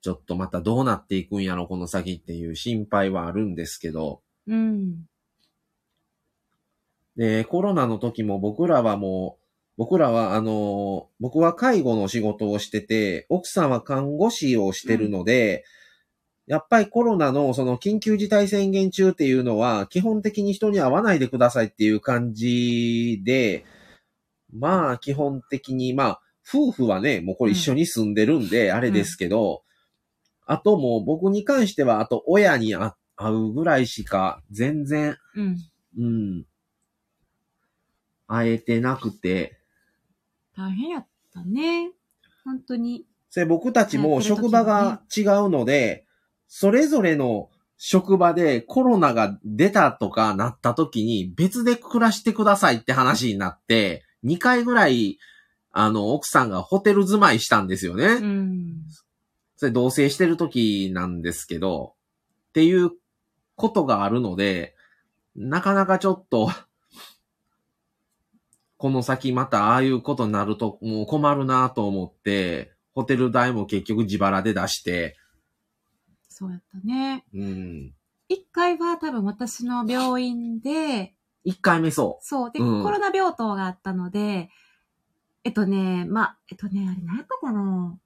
[0.00, 5.06] ちょっとまたどうなっていくんやろ、この先っていう心配はあるんですけど、うん。
[7.16, 9.41] で、コロナの時も僕らはもう、
[9.82, 15.64] 僕らは、あの、僕は介護の仕事をしてて、奥さんは看護師をしてるので、
[16.46, 23.64] やっぱりコロナのその緊急事態宣言中っていうのは、基本的に人に会わないでくださいっていう感じで、
[24.56, 29.64] まあ基本的に、まあ、夫婦はね、もうこれ一緒に住んでるんで、あれですけど、
[30.46, 35.56] あともう僕に関しては、あと親に会会うぐらいしか、全然、うん。
[35.98, 36.46] うん。
[38.28, 39.58] 会えてなくて。
[40.56, 41.92] 大変やったね。
[42.44, 43.06] 本当に。
[43.34, 46.04] で僕たちも職場が違うので、
[46.48, 55.18] それぞれの職場でコロナが出たとかなった時に別で暮らしてくださいって話になって、2回ぐらい、
[55.72, 58.04] あの、奥さんがホテル住まいしたんですよね。
[58.04, 58.82] うん。
[59.56, 61.94] それ同棲してる時なんですけど、
[62.50, 62.90] っていう
[63.56, 64.74] ことがあるので、
[65.34, 66.50] なかなかちょっと、
[68.82, 75.16] この先またああいうことになるともう困るなと思って、ホテル代も結局自腹で出して、
[76.28, 77.24] そうやったね。
[77.32, 77.94] うん。
[78.28, 81.14] 一回は多分私の病院で、
[81.46, 82.50] 1回目そそう。
[82.50, 84.50] で、うんコロナ病棟があったので、
[85.44, 87.96] えっとね、まあ、えっとね、あれ何やったかな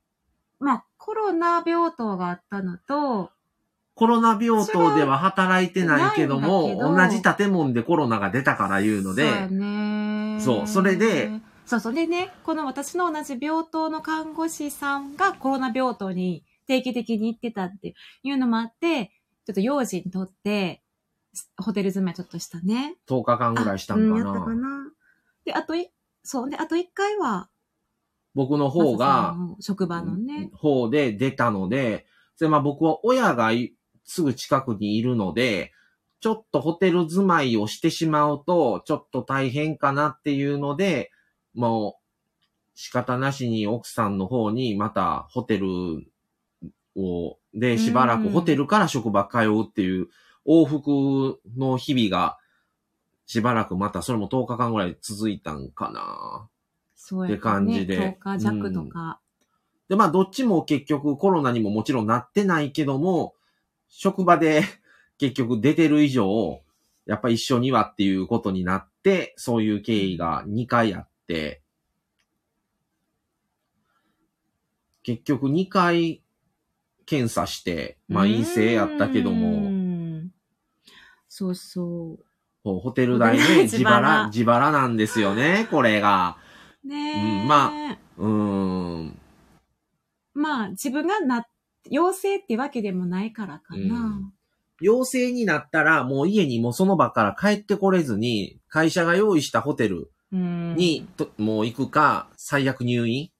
[0.58, 3.30] まあ、コロナ病棟があったのと、う。
[3.94, 10.15] コロナ病棟では働いてないけども、ど同じ建物でコロナが出たから言うので、そうやね。
[10.40, 11.30] そうそれで、
[11.66, 19.12] そう、それでね、この私の同じ病棟の看護師さんがコロナ病棟に定期的に行ってたっていうのもあって、
[19.46, 20.82] ちょっと用心とって、
[21.58, 22.96] ホテル住まいちょっとしたね。
[23.08, 24.24] 10日間ぐらいしたんうん、かな。
[24.24, 24.92] やったかな。
[25.44, 25.90] で、あとい、
[26.22, 26.50] そう。
[26.50, 27.48] で、あと一回は、
[28.34, 30.50] 僕の方が、んの職場のね。
[30.54, 35.72] 方で出たので、それまあ僕は親がいすぐ近くにいるので、
[36.20, 41.10] ちょっとホテル住まいをしてしまうと、ちょっと大変かなっていうので、
[41.54, 45.66] もう仕方なしに奥さんの方にまたホテル
[46.96, 50.08] を、でしばらくうんホテルから職場通うっていう
[50.46, 52.38] 往復の日々が、
[53.26, 56.48] しばらくまたそれも10日間ぐらい続いたんかな。
[56.94, 57.34] そうやね。
[57.34, 59.20] って感じで10日弱とか。
[59.88, 63.34] で、まあ、どっちも結局コロナにももちろんなってないけども、
[63.88, 64.62] 職場で
[65.18, 66.62] 結局出てる以上、
[67.06, 71.62] やっぱ一緒にはっていうことになって、そういう経緯が2回あって、
[75.02, 76.22] 結局2回
[77.06, 80.30] 検査して、まあ陰性やったけどうも、ん
[81.28, 82.24] そうそう。
[82.64, 86.38] ホテル代ね、自自腹腹、自腹なんですよね、 これが。
[86.82, 87.42] ねえ。
[87.42, 87.72] うんま
[88.18, 89.18] うーん。
[90.34, 91.46] まあ、自分がな、
[91.88, 94.32] 陽性ってわけでもないからかな。
[94.80, 100.74] 陽性になったら、もう家にもうその場から帰ってこれずに、会社が用意したホテルうん。
[100.76, 103.30] に、ともう行くか、最悪入院、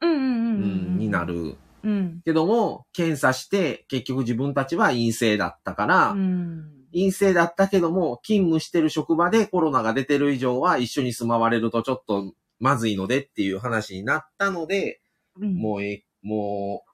[0.00, 1.24] にな。
[1.24, 1.56] る。
[1.84, 2.22] うん。
[2.24, 6.72] けども、検査して、結局自分たちは陰性だったから、うん。
[6.92, 15.00] 陰性だったけども、勤務してる職場でコロナが出てる以上は一緒に住まわれるとちょっとまずいのでっていう話になったので、
[15.40, 16.92] うんもうえ、もう、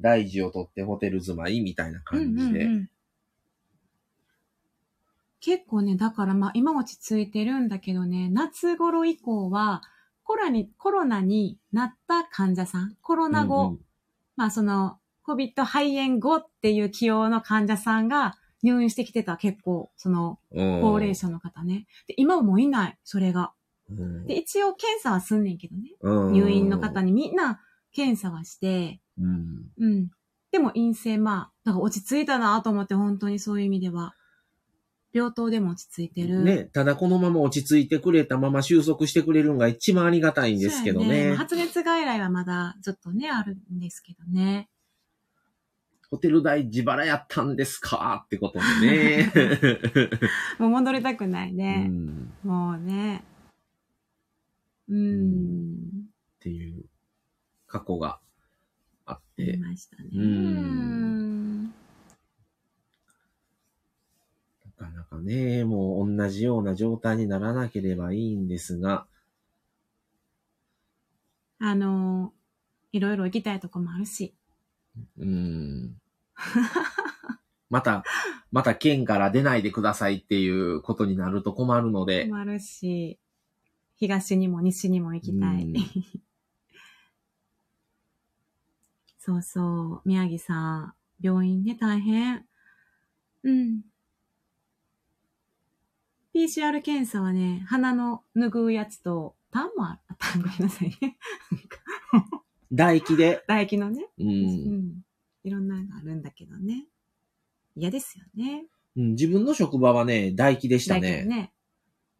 [0.00, 2.64] 大事を取ってホテル住まいみたいな感じで。
[2.64, 2.88] うんうんうん
[5.42, 9.82] 結構ね、だからまあ今落ち着いてるんだけどね、夏頃以降は
[10.22, 13.78] コロナに、コロナになった患者さん、コロナ後、うん
[14.36, 21.86] まあその、COVID 肺炎後っていう起用の患者さんが入院してきてた結構、そのうん高齢者の方ね。
[22.06, 23.52] で、今はもういない、それが。
[23.90, 25.90] うんで、一応検査はすんねんけどね。
[26.00, 27.60] うん入院の方にみんな
[27.92, 30.10] 検査はして、うんうん。
[30.52, 34.14] でも陰性、まあ、だから落ち着いたなと思って、本当にそういう意味では。
[35.12, 36.42] 病棟でも落ち着いてる。
[36.42, 41.06] ね、ただこのまま落ち着いてくれたまま収束してくれるのが一番ありがたいんですけどね。
[41.06, 44.68] そうやまあ発熱外来はまだちょっとね、あるんですけどね。
[46.10, 49.32] ホテル代自腹やったんですかってことでね。
[50.58, 51.88] もう戻りたくないうね。
[51.88, 53.24] ん、もうね。
[54.88, 56.12] うーん。
[56.36, 56.84] っていう
[57.66, 58.18] 過去が
[59.06, 60.10] あっありて、ましたね。
[60.14, 61.51] うん
[65.10, 69.06] うんなかね、もう同じような状態にならなければいいんですが、
[71.58, 72.32] あの、
[72.92, 74.34] いろいろ行きたいとこもあるし。
[75.18, 75.96] うん。
[77.70, 78.04] また、
[78.50, 83.18] また県から出ないでくださいっていうことになると困るので、もあるし、
[83.96, 85.64] 東にも西にも行きたい。
[85.64, 85.74] うん
[89.24, 92.44] そうそう、宮城さん、病院で大変。
[93.44, 93.82] うん。
[96.34, 99.98] PCR 検査はね、鼻の拭うやつと、痰もある。
[100.08, 101.18] あ痰ごめんなさいね。
[102.70, 104.06] 唾液で、唾液のね。
[104.18, 105.04] う、うんん。
[105.44, 106.86] いろんなのがあるんだけどね。
[107.76, 108.66] 嫌ですよね。
[108.96, 111.24] うん自分の職場はね、唾液でしたね。
[111.24, 111.52] ね。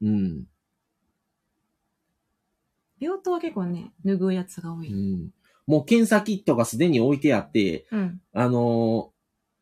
[0.01, 0.47] うん。
[2.99, 4.91] 病棟は結構ね、拭うやつが多うい。
[4.93, 5.33] ん。
[5.67, 8.21] もう検査キットがすでに置いてあって、うん。
[8.33, 9.13] あのー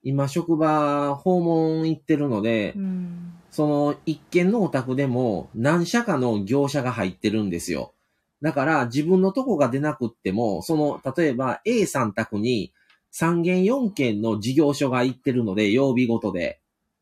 [0.02, 3.34] 今職場訪問行ってるので、うん。
[3.50, 7.92] その一軒のお宅でも何社かの業者が入ってるんですよ。
[8.42, 12.72] だから自分のとこが出なくっても、その、例えば A さん宅に
[13.12, 16.60] 3軒4軒の事業所が行ってるので、曜日ごとで。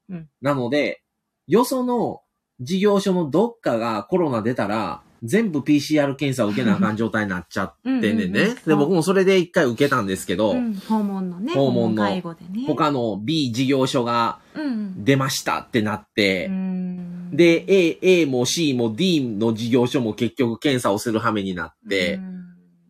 [0.09, 1.03] うんなので、
[1.47, 2.23] よその
[2.61, 8.23] 事業所のどっかがコロナ出たら、全部 PCR 検査を受けなあかん状態になっちゃってんねんね。
[8.23, 11.53] うんうんうんで、僕もそれで一回受けたんですけど、うん、訪問のね。
[11.55, 12.23] 訪問のね。
[12.67, 15.05] 他の B 事業所がうん。
[15.05, 22.39] 出ましたってなって、うんで、A、A も C も D の事業所も結局検査をする羽目になってう、ん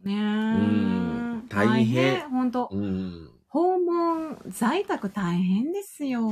[0.04, 0.14] ねえ。
[0.14, 3.30] うん大変本当うん。
[3.48, 6.28] 訪問、在宅大変ですよ。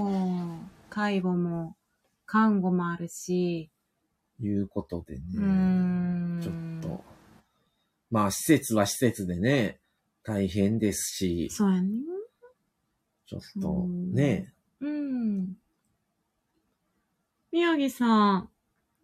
[0.91, 1.77] 介護も、
[2.27, 3.71] 看護もあるし。
[4.41, 5.23] いうことでね。
[6.43, 7.05] ちょっと。
[8.11, 9.79] まあ、施設は施設でね、
[10.23, 11.89] 大変ですし、そうやね。
[13.27, 15.57] ちょっとうんね、うん。
[17.53, 18.49] 宮城さん、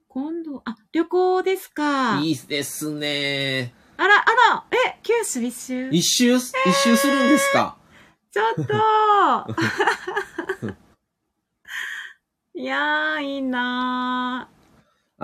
[0.08, 2.20] 今度、あ、旅行ですか。
[2.20, 3.74] いいですね。
[3.96, 5.88] あら、あら、え、九州一周？
[5.90, 6.40] 一周、一
[6.84, 7.76] 周するんですか？
[8.30, 8.62] ちょっと
[12.54, 14.48] いやー、いいな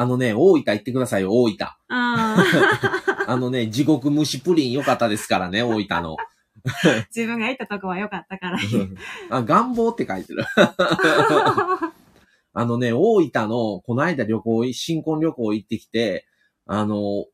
[0.01, 1.57] あのね、大分行ってくださいよ、大分。
[1.57, 1.67] ー。
[1.89, 2.37] あ
[3.27, 6.17] あのね、地獄蒸しプリン良かったですからね、大分の。
[6.65, 8.59] ー 自分が行ったとこは良かったから。
[9.31, 10.45] あ、願望って書いてる。
[12.55, 16.29] あのね、大分の、この間旅行、新婚旅行行ってきて、
[16.67, 17.27] あの、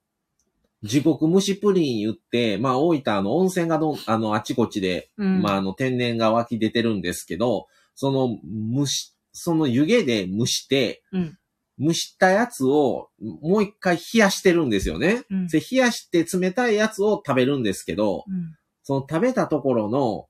[0.83, 8.39] 地獄蒸しプリン言って、まあ大分の温泉がどん、あの、あちこちで、うんまああの、天然が湧き出てるんですけど、その、
[8.75, 11.39] 蒸し、その湯気で蒸して、うん
[11.79, 15.23] 蒸したやつを、もう一回冷やしてるんですよね。
[15.31, 18.57] うんで冷やして冷たいやつを食べるんですけど、うん
[18.87, 20.27] その食べたところの、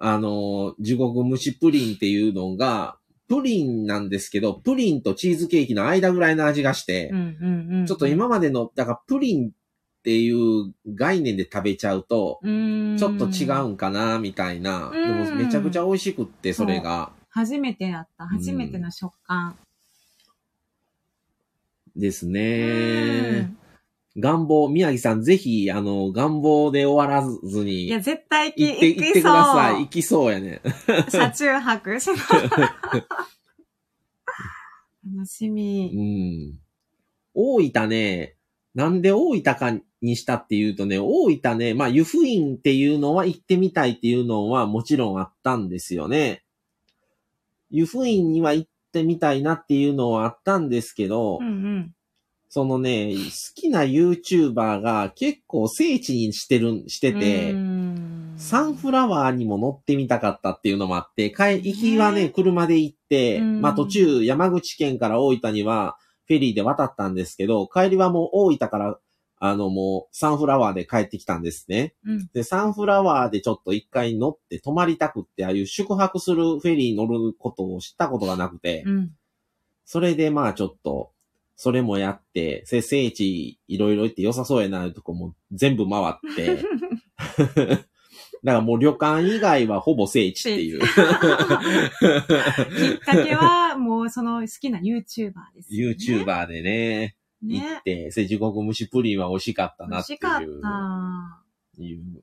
[0.00, 2.98] あの、地獄蒸しプリンっていうのが、
[3.28, 7.12] プリンなんですけど、プリンとチーズケーキの間ぐらいの味がして、
[7.86, 9.52] ちょっと今までの、だからプリンっ
[10.02, 14.90] ていう概念で食べちゃうと、ちょっと違うんかな、みたいな。
[14.92, 17.12] でうんもめちゃくちゃ美味しくって、それが。
[17.28, 18.26] 初めてやった。
[18.26, 19.56] 初めての食感。
[21.98, 23.40] ですうね。
[23.40, 23.58] ん
[24.20, 29.74] 願望、宮城さん、ぜひ、あの、願望で終わらずに、いや、絶対行って、行き行ってください。
[29.74, 30.60] そう行きそうやね。
[31.08, 32.18] 車中泊し楽
[35.26, 36.50] しうみ。
[36.50, 36.58] ん。
[37.34, 38.34] 大分ね、
[38.74, 46.42] なんで大分かにしたっていうとね、大分ね、まあ、湯布院っていうのは行ってみたいっていうのはもちろんあったんですよね。
[47.70, 51.92] 湯布院には行ってみたいなっていうのはあったんですけど、うんうん。
[52.50, 57.52] そのね、好きな YouTuber が結構聖地にしてる、してて、
[58.38, 62.28] サンフラワーにも乗ってみたかったっていうのもあって、帰、行きはね、ね。
[62.30, 63.60] 車で行って、うん。
[63.60, 65.96] まあ途中山口県から大分には
[66.26, 68.98] フェリーで渡ったんですけど、帰りはもう大分から、
[69.40, 71.94] あのもうサンフラワーで帰ってきたんですね。
[72.04, 72.30] うん。
[72.32, 79.10] で、サンフラワーでちょっと一回乗って泊まりたくって、ああいう宿泊するフェリー乗ることを知ったことがなくて、うん。
[79.84, 81.12] それでまあちょっと、
[81.56, 86.62] それもやって、せ聖地いろいろ行って良さそうやなとこも全部回って、
[88.44, 90.80] だからもう旅館以外はほぼ聖地っていう。
[90.84, 90.86] きっ
[93.00, 95.96] かけは、もうその好きな YouTuber ですよね。
[95.98, 97.82] YouTuber でね、行ねっ。
[97.82, 100.18] て、せ地獄蒸しプリンは美味しかった美なっていう。
[100.18, 101.82] 味しかった。
[101.82, 102.22] いう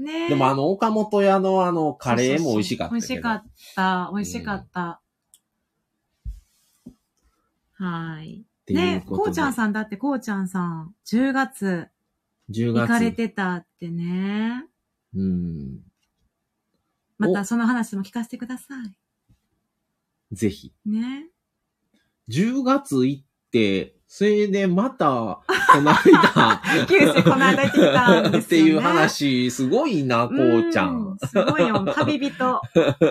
[0.00, 2.92] ねでもあの、岡本屋のあの、カレーも美味しかった。
[2.92, 4.10] 美味しかった。
[4.14, 5.00] 美味しかった。
[7.72, 8.44] はい。
[8.68, 11.88] ね、こうちゃんさんだって、こうちゃんさん、10月
[12.50, 12.80] 10月。
[12.82, 14.64] 行かれてたってね。
[15.14, 15.80] うん。
[17.18, 18.74] またその話も聞かせてくださ
[20.32, 20.72] ぜひ。
[20.86, 20.90] い。
[20.90, 21.28] ね。
[22.28, 25.06] 10月行って、それでまた、
[25.46, 28.66] この間、九州この間行ってきたんですよね。
[28.66, 31.18] っていう話、すごいな、こうちゃん。
[31.20, 31.26] う。
[31.26, 31.84] すごいよ。
[31.94, 32.62] 旅人。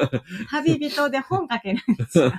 [0.50, 2.34] 旅人で本書けるんですよ。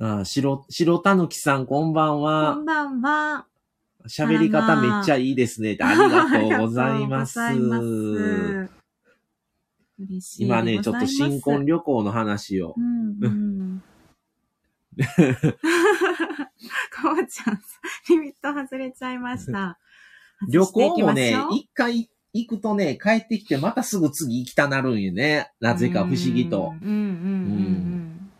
[0.00, 2.54] あ、白、白たぬきさん、こんばんこは。
[2.54, 3.46] んばんは。
[4.08, 5.76] 喋り方めっちゃいいですね。
[5.78, 7.38] ありがとうございます。
[7.38, 8.70] ます。
[10.38, 12.80] 今ね、ちょっと新婚旅行の話をう。
[12.80, 13.82] んうん。
[14.96, 15.04] こ
[17.20, 17.60] うちゃん、
[18.08, 19.78] リミット外れちゃいました。
[20.48, 25.50] 旅行もね一回行くとね、帰ってきてまたすぐ次行きたなるんよね。
[25.60, 26.74] なぜか不思議と。
[26.82, 27.00] うんうんうんうんう
[27.68, 28.32] ん。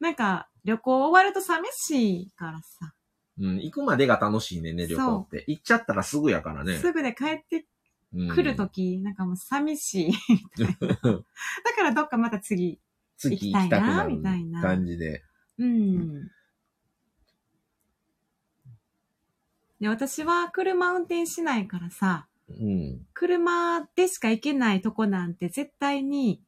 [0.00, 2.92] なんか、旅行終わると寂しいからさ。
[3.38, 5.44] うん、行くまでが楽しいねんね、旅行って。
[5.46, 6.78] 行っちゃったらすぐやからね。
[6.78, 7.66] すぐで帰って
[8.12, 10.12] うんくるとき、なんかもう寂しい
[10.58, 10.96] みたいな。
[11.12, 12.80] だからどっかまた次。
[13.16, 15.22] 次行きたくなる行きたいなみたいな感じで。
[15.58, 16.28] うん。
[19.80, 23.06] で、私は車運転しないからさ、うん。
[23.12, 26.42] 車でしか行けないとこなんて絶対に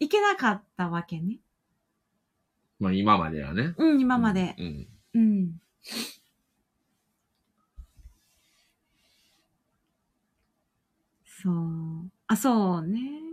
[0.00, 1.38] 行けなかったわけね。
[2.78, 3.74] まあ今まではね。
[3.76, 4.54] うん、今まで。
[4.58, 4.88] うん。
[5.14, 5.60] うん。
[11.24, 12.10] そう。
[12.26, 13.27] あ、そうね。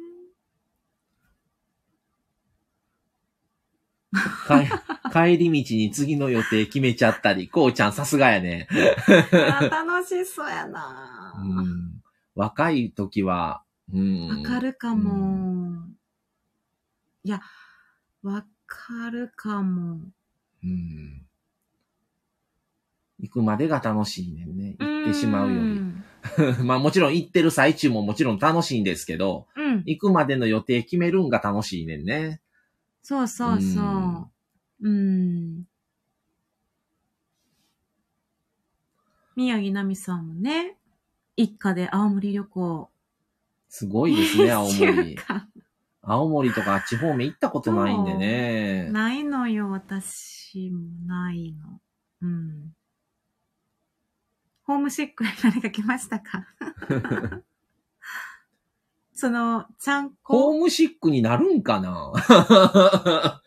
[4.47, 8.67] 帰 帰り道に次の予定決めちゃったり、こうちゃんさすがやね。
[9.31, 12.01] あ楽しそうやなうん、
[12.35, 13.63] 若い時は、
[13.93, 14.27] うん。
[14.27, 15.87] わかるかも。
[17.23, 17.41] いや、
[18.23, 19.99] わかるかも。
[20.63, 21.25] うん。
[23.19, 24.75] 行くまでが楽しいねんね。
[24.79, 25.79] 行ってしまうより。
[25.79, 26.03] ん。
[26.65, 29.83] まあもちろん行ってる最中ももちろん楽しいんですけど、うん。
[29.85, 32.41] 行くまでの予定決めるんが楽しいねんね。
[33.07, 33.81] そうそうそ
[34.81, 34.89] う。
[34.89, 35.65] うん。
[39.35, 40.75] 宮城奈美さんもね、
[41.37, 42.89] 一家で青森旅行。
[43.69, 45.15] すごいですね、青森。
[45.17, 45.47] 間
[46.01, 48.89] 青森とかあっち方面行ったことないんでね。
[48.89, 51.79] ないのよ、私もないの。
[52.21, 52.75] うん。
[54.63, 56.47] ホームシックに何か来ましたか？
[59.15, 62.11] その、ちゃんこ、ホームシックになるんかな？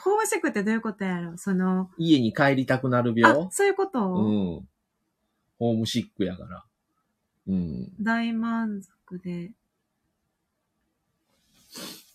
[0.00, 1.36] ホームシックってどういうことやろ？
[1.36, 4.28] その、家に帰りたくなるあ病、そういうこと、う
[4.60, 4.68] ん。
[5.58, 6.64] ホームシックやから。
[7.48, 7.92] うん。
[8.00, 9.50] 大満足で。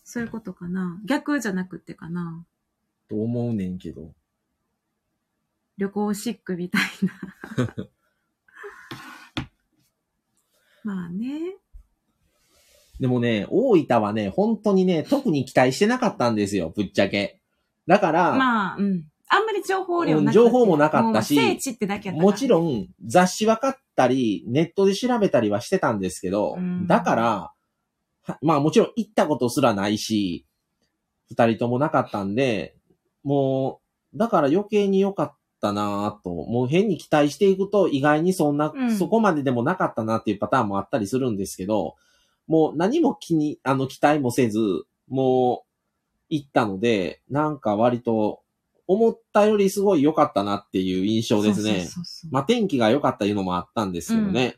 [0.02, 0.98] そういうことかな？
[1.04, 2.46] 逆じゃなくてかな？
[3.08, 4.14] と思うねんけど。
[5.76, 7.74] 旅行シックみたいな。
[10.84, 11.56] まあね。
[13.00, 17.40] でもね、大分はね、本当にね、特に期待してなかったんですよ、ぶっちゃけ。
[17.86, 19.04] だから、まあ、うん。
[19.28, 27.52] あんまり情報量なくて、うん情報もなかったし聖地ってだけもちろん雑誌分かったり、ネットで調べたりはしてたんですけど、うんだから、
[28.22, 30.46] はまあもちろん行ったことすらないし、
[31.30, 32.76] 二人ともなかったんで、
[33.24, 33.80] も
[34.14, 41.96] う、だから余計に良かったなぁと、もう変に期待していくと意外にそんな、うんそこまででもなかったなっていうパターンもあったりするんですけど、
[42.46, 45.74] もう何も気に、あの期待もせず、もう
[46.28, 48.40] 行ったので、なんか割と
[48.86, 51.70] 思ったよりすごい良かったなっていう印象ですね。
[51.70, 54.56] そうそうそうそうまあ天気が良かったいうのもあったんですけどね。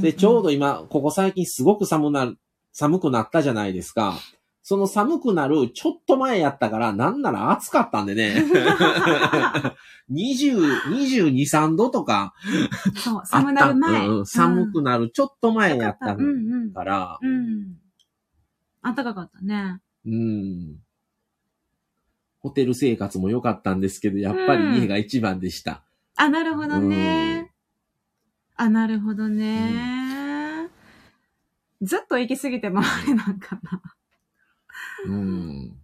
[0.00, 2.38] で、ちょうど今、ここ最近すごく寒なる、
[2.72, 4.18] 寒くなったじゃないですか。
[4.66, 8.46] その寒くなるちょっと前やったから、なんなら暑かったんでね。
[10.10, 10.56] 20、
[10.88, 12.32] 22、3度とか
[12.96, 13.22] そう。
[13.26, 14.08] 寒なる前。
[14.08, 16.72] うん寒くなるちょっと前やったうんうん。
[16.72, 17.76] から、うん。
[18.82, 19.82] 暖かかったね。
[20.06, 20.76] うん。
[22.40, 25.82] ホテル生活も良かったんですけど、やっぱり家が一番でした。
[26.16, 27.52] あ、なるほどね。
[28.56, 30.70] あ、なるほどね。
[31.82, 33.82] ずっと行き過ぎてもあれなんかな。
[35.04, 35.76] うん。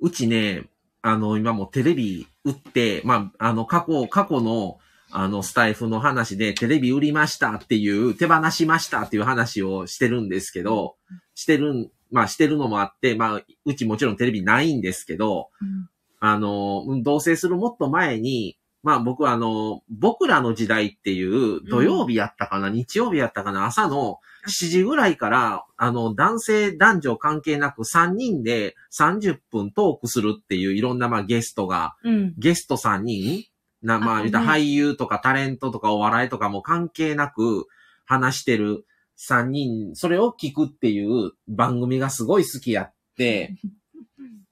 [0.00, 0.68] うちね、
[1.02, 4.78] あの、今もテレビ売って、まあ、あの、過去、過去の、
[5.10, 10.96] あの、スタイフの話でテレビ売りましたっていう、手放しましたっていう話をしてるんですけど、
[11.34, 15.88] してるん、まあ、してるのもあって、まあ、うちもちろんテレビないんですけど、うん
[16.20, 32.34] あの、うん同棲するもっと前に、まあ僕はあの、僕らの時代っていう土曜日やったかな、日曜日やったかな、朝の7時ぐらいから、あの、男性男女関係なく3人で30分トークするっていういろんなまあゲストが、うん。
[32.38, 33.44] ゲスト3人
[33.82, 37.66] な、まああ言った俳優とかタレントとかお笑いとかも関係なく
[38.06, 38.86] 話してる
[39.18, 43.56] 3人、それを聞くっていう番組がすごい好きやって、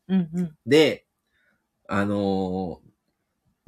[0.08, 0.56] うんうん。
[0.66, 1.06] で、
[1.88, 2.85] あのー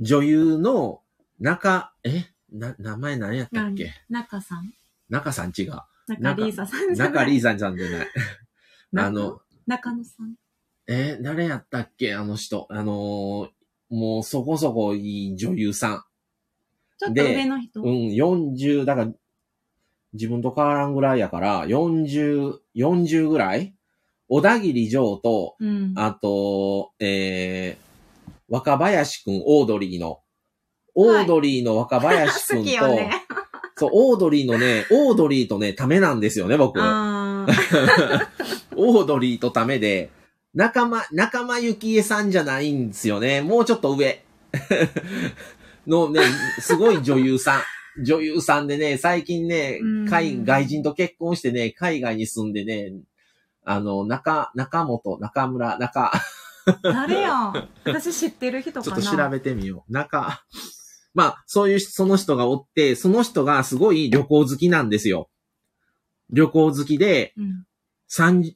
[0.00, 1.02] 女優の
[1.40, 2.24] 中、え？
[2.52, 3.92] な、名前何やったっけ？
[4.08, 4.72] 中さん
[5.08, 5.72] 中さん違う。
[6.20, 7.80] 中リーサさんじゃない中リーさんじゃない。
[8.92, 10.34] 中 あの、中野さん。
[10.86, 11.18] え？
[11.20, 12.14] ー誰やったっけ？
[12.14, 12.66] あの人。
[12.70, 13.48] あのー
[13.90, 16.06] もうそこそこいい女優さ
[16.98, 17.80] ちょっと上の人？
[17.80, 17.84] ん。
[17.84, 19.12] うん、40、だから、
[20.12, 23.74] 自分と変わらんぐらいやから、40、40ぐらい？
[24.28, 25.94] 小田切城と、うん。
[25.96, 27.87] あと、えー、
[28.48, 30.20] 若林くん、オードリーの。
[30.94, 33.10] オードリーの若林くん好と、 きよね。
[33.76, 36.80] そう、オードリーのね、オードリーとね、ためなんですよね、僕。
[36.80, 37.46] オー
[39.06, 40.10] ドリーとためで、
[40.54, 43.42] 仲間、仲間由紀恵さんじゃないんですよね。
[43.42, 44.24] もうちょっと上。
[45.86, 46.20] のね、
[46.60, 47.62] すごい女優さん。
[48.02, 52.92] 女優さんでね、最近ねうん、海外人と結婚してね、海外に住んでね、
[53.64, 56.12] あの、中、中本、中村、中、
[56.82, 59.92] 誰やん私知ってる人かなちょっと調べてみよう。
[59.92, 60.42] 中、
[61.14, 65.30] まあ、そういう、その人がおって、その人がすごい旅行好きなんですよ。
[66.30, 67.64] 旅行好きで、うん。
[68.10, 68.54] 30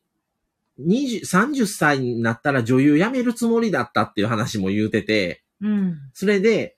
[0.80, 5.98] 20 30歳になったら女優辞めるつもりだったっていう話も言うてて、うん。
[6.12, 6.76] それで、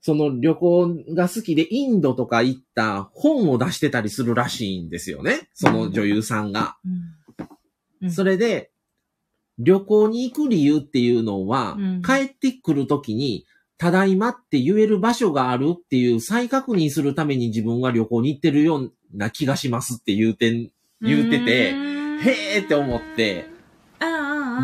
[0.00, 5.48] その旅行が好きでインドとか行った本を出してたりするらしいんですよね。
[5.54, 6.76] その女優さんが。
[8.02, 8.10] うん。
[8.10, 8.70] それで、
[9.58, 12.02] 旅行に行く理由っていうのは、うん。
[12.02, 13.46] 帰ってくるときに、
[13.78, 23.46] ただいまって言える場所があるっていう再確認するために自分が旅行に行ってるような気がしますって言うてん、言うてて、へーって思って、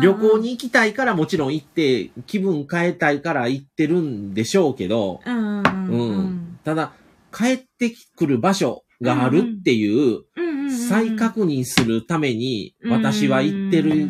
[0.01, 6.93] 旅行に行きたいからもちろん行って、気分変えたいから行ってるんでしょうけど、うんうんただ、
[7.33, 14.07] 帰ってくる場所があるっていう、うんうんうん再確認するために私は行ってる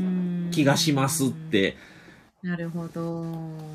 [0.51, 1.77] 気がしますって、
[2.43, 3.25] なるほど。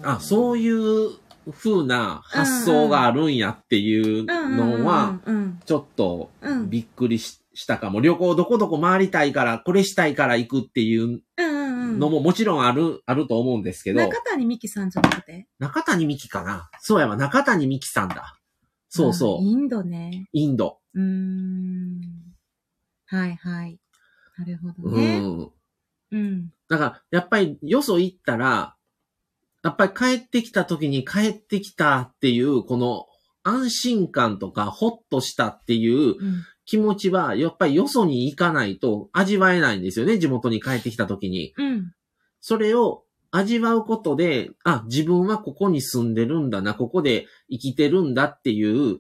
[0.03, 1.11] あ、そういう
[1.53, 6.31] 風な発想があるんやっていうのは、うんちょっと
[6.69, 8.03] びっくりししたかも。
[8.03, 15.49] 旅行どこどこ回りたいから、これしたいから行くっていううんのももちろんある、あると思うんですけど、中谷美紀さんじゃなくて？
[15.59, 18.37] 中谷美紀かなそうやわ、中谷美紀さんだ。
[18.91, 19.43] そうそう。
[19.43, 20.29] インドね。
[20.33, 20.81] インド。
[20.95, 22.01] うーん。
[23.07, 23.79] はいはい。
[24.37, 25.21] なるほどうね。
[25.21, 25.51] ん。
[26.13, 26.53] うん。
[26.69, 28.77] だから、やっぱりよそ行ったら、
[29.63, 33.07] やっぱり帰ってきた時に帰ってきたっていう、この
[33.43, 36.45] 安心感とか、ほっとしたっていううん。
[36.67, 41.55] 気持ちは、やっぱりよそに行かないと味わえないんですよね、地元に帰ってきた時に。
[41.57, 41.93] うん。
[42.41, 48.99] それを味わうことで、あ、自分はここに住んでるんだな、ここで生きてるんだっていう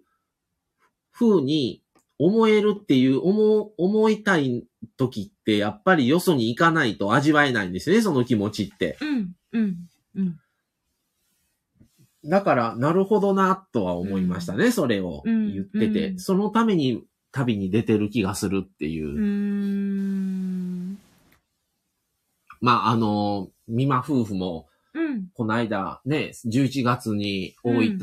[1.12, 1.82] 風に
[2.18, 4.64] 思えるっていう、思、思いたい
[4.96, 8.96] 時って、やっぱりよそに行かないと味わえないんですよね、その気持ちって。
[9.00, 9.32] うん。
[9.52, 9.76] うん。
[10.16, 10.40] うん。
[12.24, 19.08] だから、なるほどな、とは思いましたね、それをうん言ってて、うんそのために旅に出てる気がするっていう。
[20.94, 20.96] う。
[22.60, 25.28] まあ、あの、美馬夫婦も、うん。
[25.34, 27.98] この間ね、11月に大分、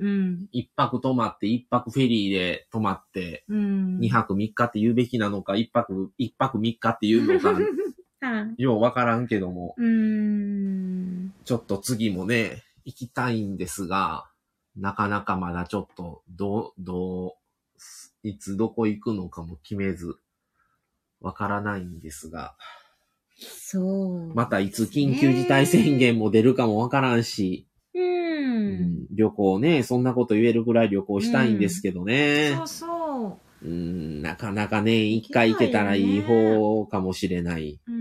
[0.00, 0.48] うん。
[0.52, 3.98] 一泊泊まって、一泊フェリーで泊まって、うん。
[3.98, 7.54] 二泊三日って言うべきなのか、一泊、一泊三日っていうのか、
[8.20, 8.62] はい。
[8.62, 11.34] ようわからんけども、うーん。
[11.44, 14.30] ちょっと次もね、行きたいんですが、
[14.76, 17.36] なかなかまだちょっと、どう、ど
[18.24, 20.16] う、いつどこ行くのかも決めず、
[21.20, 22.56] わからないんですが、
[23.40, 24.34] そう。
[24.34, 27.66] またいつ緊急事態宣言も出るかもわからんし、
[28.40, 28.44] う。
[28.44, 32.54] うんん旅行ね、そんなこと言えるぐらい旅行したいんですけどね。
[32.56, 33.68] そうそう。
[33.68, 37.78] うん、なかなかね、一回行けたらいい方かもしれない。
[37.86, 37.94] うー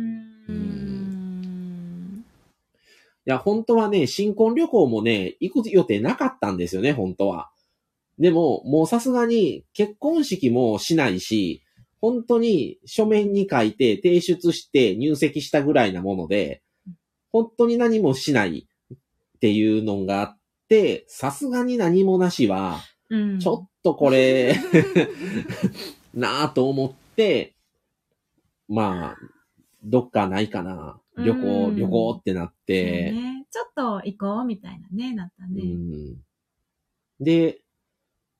[0.53, 0.99] ん。
[3.25, 7.51] いや、本当はね、新婚旅行もね、行く予定なかったんですよね、本当は。
[8.17, 11.61] でも、もうさすがに結婚式もしないし、
[12.01, 16.61] 本当に書面に書いて提出して入籍したぐらいなもので、
[17.31, 18.68] 本当に何もしない
[19.39, 20.37] っていうのがあっ
[20.67, 23.39] て、さすがに何もなしは、うん。
[23.39, 24.53] ちょっとこれ、
[26.13, 27.55] なぁと思って、
[28.67, 29.17] まあ、
[29.81, 30.99] どっかないかな。
[31.17, 33.45] 旅行、うん旅行ってなって、ね。
[33.49, 35.63] ちょっと行こうみたいなね、なったうね。
[35.63, 36.17] ん。
[37.21, 37.61] で、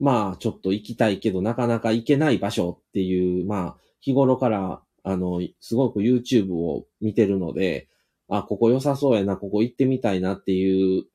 [0.01, 7.87] まあ、ちょっと行きたいけど、なかなか行けない場所っていう、まあ、日頃から、あの、すごく YouTube を見てるので、
[8.29, 11.05] あ、ここ良さそうやな、ここ行ってみたいなっていう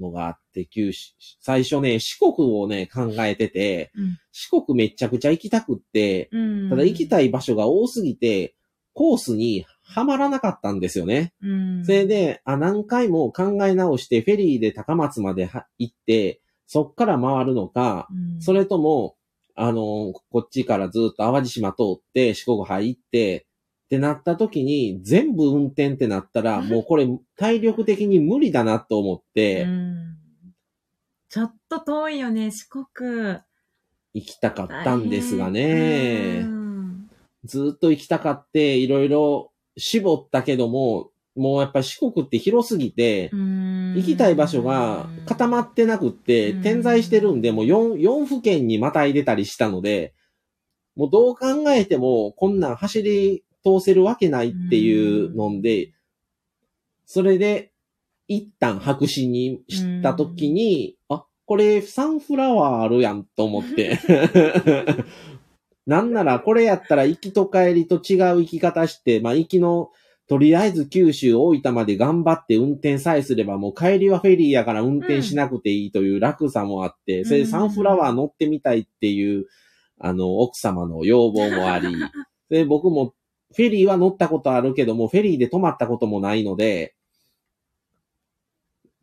[0.00, 6.70] のがあって、九州、最初ね、四国をね、考えてて、うん四国めちゃくちゃ行きたくって、うん。
[6.70, 7.26] ただ行きたい。
[7.26, 8.54] い場所が多すぎて、
[8.94, 11.32] コースにはまらなかったんですよね。
[11.42, 11.84] うん。
[11.84, 19.16] それで、あ、何回も考え直して、フェリーで高松までは行って、そっから回るのか、うん、それとも、
[19.56, 23.47] あの、こっちからずっと淡路島通って、四国入って、
[23.88, 27.08] ってなった時に、全部運転ってなったら、もうこれ
[27.38, 30.16] 体力的に無理だなと思って、うん。
[31.30, 32.86] ちょっと遠いよね、四国。
[34.12, 36.46] 行きたかったんですが大ね。
[37.44, 50.12] ずっと行きたかって、いろいろ絞ったけども、もうやっぱり四国って広すぎて、行行きたい場所が固まってなくって、うん点在してるんで、もう4、4府県にまたいでたりしたので、
[50.94, 55.92] もうどう考えても、こんなん走り通せるわけないっていうので、
[57.06, 57.72] それで、
[58.28, 63.98] 一旦白紙にしたときに、あ、これサンフラワーあるやんと思って。
[65.86, 69.90] なんならこれやったら行きと帰りと違う行き方して、まあ行きの
[70.28, 79.46] とりあえず九州、大分まで頑張って運転さえすれば、もう帰りはフェリーやから運転しなくていいという楽さもあって、それでサンフラワー乗ってみたいっていう、
[79.98, 81.88] あの、奥様の要望もあり、
[82.50, 83.14] で、僕も
[83.54, 86.94] フェリーは乗ったことあるけども、フェリーで泊まったこともないので、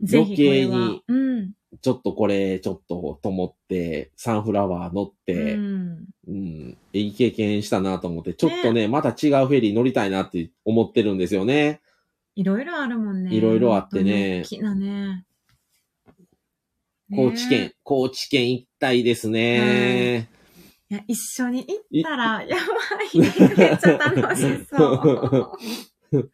[0.01, 1.51] 余計にうん。
[1.81, 6.05] ちょっとこれ、ちょっとと思って、サンフラワー乗って、うん。
[6.27, 9.13] うん、いい経験したなと思って、ちょっとね、また違う
[9.47, 11.81] フェリー乗りたいなって思ってるんですよね。
[12.35, 13.33] いろいろあるもんね。
[13.33, 15.25] いろいろあってね大きなね。
[17.13, 20.27] 高知県、高知県行きたいですね。
[20.89, 22.61] いや、一緒に行ったら、やば
[23.11, 23.19] い。
[23.19, 25.51] めっちゃ楽しそう。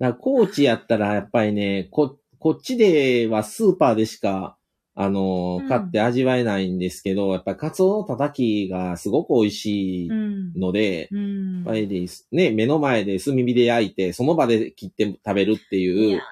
[0.00, 4.56] だ高知やったら、やっぱりね、こ、こっちではスーパーでしか、
[5.00, 10.52] あのー、うん買って味わえないんですけど、やっぱりカツオのたたきがすごく美味しいうん。
[10.54, 16.22] ので、うんやっぱりね、目の前で炭火で焼いて、その場で切って食べるっていいうや、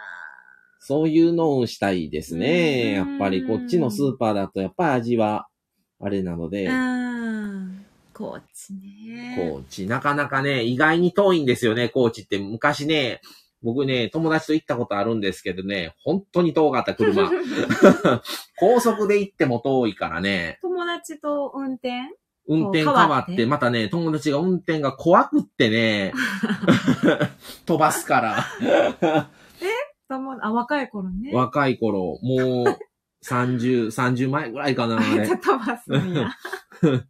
[0.87, 2.93] そういうのをしたいですね。
[2.93, 5.49] やうんっぱりこっちのスーパーだと、やっぱり味は、
[6.01, 7.85] あれなので、うん。
[8.15, 9.51] 高知ね。
[9.53, 12.39] 高知、なかなかね、意外に遠いんですよね、高知って。
[12.39, 13.21] 昔ね、
[13.65, 17.33] 僕ね、友達と行ったことあるんですけどね、本当に遠かった車。
[18.57, 21.91] 高速で行っても遠いからね、友達と運転？
[22.47, 26.13] 運転変わって、またね、友達が運転が怖くってね、
[27.67, 28.45] 飛ばすか
[29.01, 29.31] ら。
[30.09, 31.33] 友あ、若い頃ね。
[31.33, 32.79] 若い頃、もう
[33.25, 35.39] 30、 30前ぐらいかな、あれ ちゃ。
[35.39, 36.31] 飛ばすんや。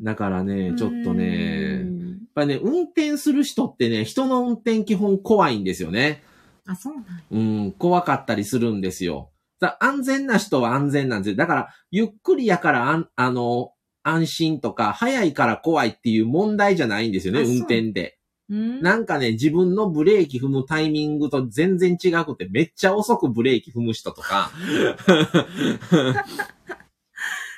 [0.00, 6.22] だからね、ちょっとうね、やっんぱりね、運転する人ってね、人の運転基本怖いんですよね。
[6.66, 9.30] あ、そうなんやうん、怖かったりするんですよ。
[9.60, 11.36] だ安全な人は安全なんですよ。
[11.36, 13.72] だから、ゆっくりやからあん、あの、
[14.04, 18.17] 安心とか、早いから怖いっていう問題じゃないんですよね、運転で。
[18.50, 24.50] うんなんかね、自分のブレーキ踏むタイミングと全然違くて、めっちゃ遅くブレーキ踏む人とか。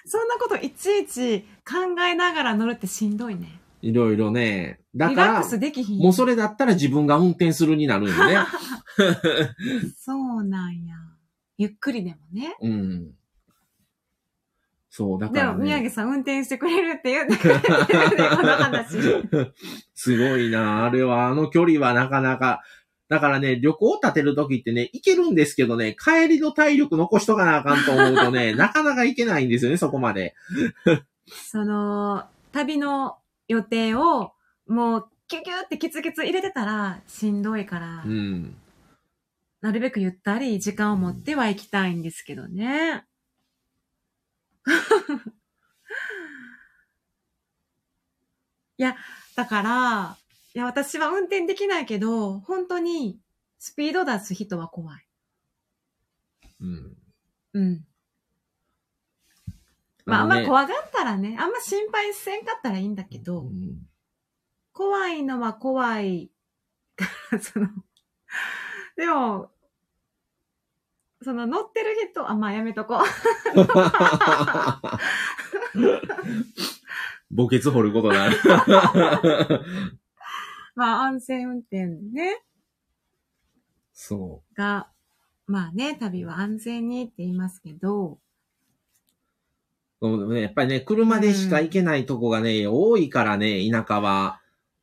[0.06, 3.60] そんなこといちいち考えながら乗るってしんどいね。
[3.82, 4.80] いろいろね。
[4.96, 6.02] だからリラック、スできひん。
[6.02, 8.38] もうそれだったら自分が運転するになるんよね。
[9.96, 10.96] そうなんや。
[11.58, 12.56] ゆっくりでもね。
[12.60, 13.14] うん。
[14.90, 15.88] そう、だから、でも、宮ね。
[15.88, 18.98] 城さん運転してくれるって言ってくれてるね、この話。
[19.94, 20.84] すごいな。
[20.84, 22.60] あれは、あの距離はなかなか。
[23.08, 30.34] だからね、旅行立てるときってね、行けるんですけどね、帰りの体力残しとかなあかんと思うとね、 なかなか行けないんですよね、そこまで。
[31.28, 33.16] その、旅の
[33.46, 34.32] 予定を、
[34.66, 38.56] もう、キュキュってキツキツ入れてたら、しんどいから、うん。
[39.60, 43.04] なるべくゆったり時間を持っては行きたいんですけどね。
[48.78, 48.96] いや、
[49.36, 50.16] だから、
[50.54, 53.20] いや、私は運転できないけど、本当に、
[53.58, 55.06] スピード出す人は怖い。
[56.60, 56.96] うん。
[57.54, 57.84] うん。
[60.06, 63.86] まあ、あんまね怖がったらね、あんま心配せんかったらいいんだけど、うん
[64.72, 66.30] 怖いのは怖い
[66.96, 67.68] から、 その、
[68.96, 69.50] でも、
[71.22, 73.00] その乗ってる人、あ、まあやめとこう。
[77.36, 78.36] 墓穴掘ることになる。
[80.74, 82.42] まあ安全運転ね、
[83.92, 84.88] そが、
[85.46, 88.18] まあね、旅は安全にって言いますけど、う。
[90.00, 94.39] そうねやっぱりね、車でしか行けないとこがね、多いからね、田舎は。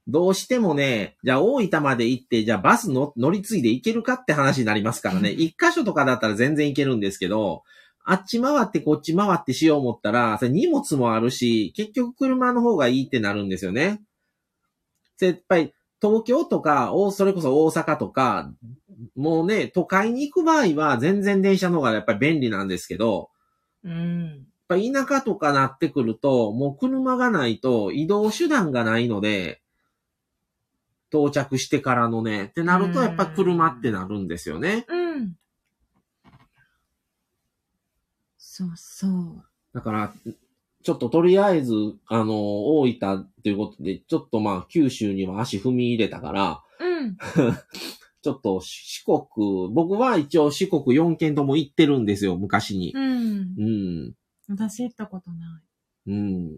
[0.08, 5.32] どうしてもね、じゃあ大分まで行って、じゃあバスの乗り継いで行けるかって話になりますからね。
[5.32, 7.64] 一箇所とかだったら全然行けるんですけど、
[8.06, 14.02] あっち回ってこっち回ってしよう思ったら、それ荷物もあるし、結局車の方がいいってなるんですよね。
[15.20, 18.52] やっぱり東京とか、おそれこそ大阪とか、
[19.16, 23.30] もうね、都会に行く場合は全然電車の方がやっぱり便利なんですけど、
[23.84, 24.48] うん。
[24.70, 29.62] やっぱ田舎とかなってくると、もう車がないと移動手段がないので、
[31.12, 34.86] 到着してからのね、ってなるとやっぱ車ってなるんですよね。
[34.88, 35.36] うん。
[38.38, 39.44] そうそう。
[39.74, 40.14] だから、
[40.84, 41.74] ちょっととりあえず、
[42.08, 47.18] あの、大分ということで、ちょっとまあ九州には足踏み入れたから、うん。
[48.22, 52.94] ちょっと四国、僕は一応四国4県とも行ってるんですよ、昔に。
[52.96, 53.56] うん。
[53.58, 53.64] う
[54.10, 54.14] ん。
[54.50, 55.62] 私行ったことな
[56.08, 56.12] い。
[56.12, 56.58] うん。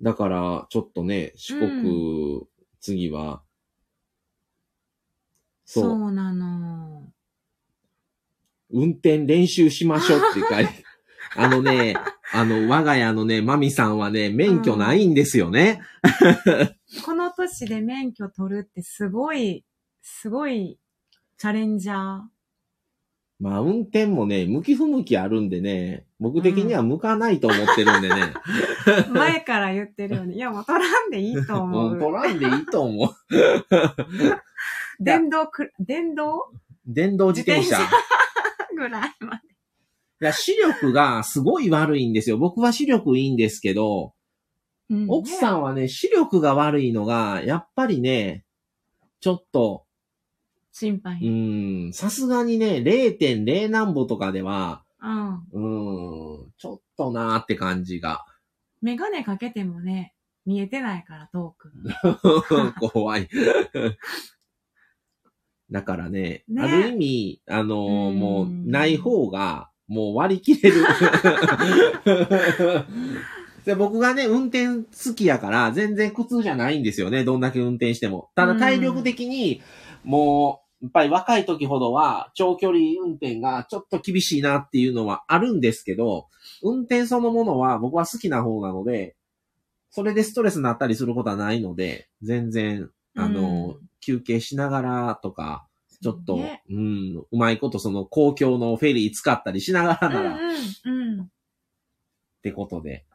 [0.00, 2.46] だから、ちょっとね、四国、
[2.80, 3.42] 次は、
[5.64, 7.12] そうそうなの。
[8.70, 10.84] 運転練習しましょうって書いて、
[11.36, 11.96] あのね、
[12.32, 15.80] あの、我が家のね、マミさんはね、免許ないんですよね。
[17.04, 19.64] この年で免許取るってすごい、
[20.02, 20.78] すごい
[21.38, 22.33] チャレンジャー。
[23.40, 28.32] まあ、運転もね、向き不向きあるんでね、僕的には向かないと思ってるんでね。
[29.12, 30.34] 前から言ってるよね。
[30.36, 31.90] いや、もう取らんでいいと思う。
[31.90, 33.10] もう取らんでいいと思う。
[35.00, 36.52] 電動く、電動？
[36.86, 37.78] 電動自転車。
[37.78, 37.90] 自
[38.74, 39.42] ぐらいまで。
[40.22, 42.38] いや、視力がすごい悪いんですよ。
[42.38, 44.12] 僕は視力いいんですけど、
[44.90, 48.44] うん奥さんはね、視力が悪いのが、やっぱりね、
[49.20, 49.83] ちょっと、う
[50.74, 51.20] 心配。
[51.20, 55.34] ーん、さすがにね、0.0何歩とかでは、うん。
[55.34, 58.24] うーん、ちょっとなーって感じが。
[58.82, 61.72] メガネかけてもね、見えてないから、遠く。
[62.90, 63.28] 怖い。
[65.70, 70.84] だからね、ねある意味、あのーうんもう、ない方が、もう割り切れる。
[73.64, 74.82] で僕がね、運転好
[75.14, 77.22] きやから、全然苦痛じゃないんですよね。
[77.22, 78.32] どんだけ運転しても。
[78.34, 79.62] ただ体力的に、
[80.02, 86.28] もう、やっぱり若い時ほどは、長距離運転がちょっと厳しいなっていうのはあるんですけど、
[86.62, 89.16] 運転そのものは僕は好きな方なので、
[89.90, 95.66] それでストレスになったりすることはないので、全然、あの、うん休憩しながらとか、
[96.02, 100.38] ちょっと、ねうん、うまいことその公共のフェリー使ったりしながらなら、っ
[100.84, 101.18] うんうん。
[101.20, 101.30] うん。
[102.42, 103.06] てことで、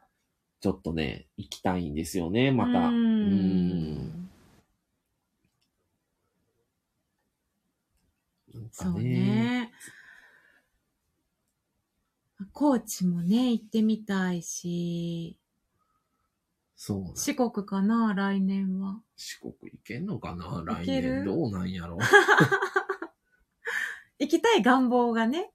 [0.60, 2.88] ちょっとね、行きたいんですよね、また。
[2.88, 3.99] ううん
[8.70, 9.00] かそう。
[9.02, 9.72] ね。
[12.52, 15.38] 高知もね、行ってみたいし、
[16.76, 17.16] そうなん。
[17.16, 19.02] 四国かな、来年は。
[19.16, 21.16] 四国行けんのかな来行ける？
[21.16, 21.24] 年。
[21.26, 21.98] どうなんやろ
[24.18, 25.52] 行きたい願望がね、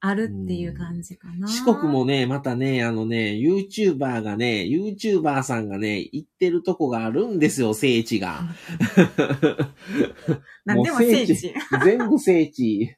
[0.00, 1.48] あるっていう感じかな。
[1.48, 8.42] 四国もね、またね、あのね、YouTuber がね、YouTuber さんがね、行ってるとこがあるんですよ、聖地が。
[10.64, 11.54] なんでも聖地聖地。
[11.84, 12.96] 全部聖地。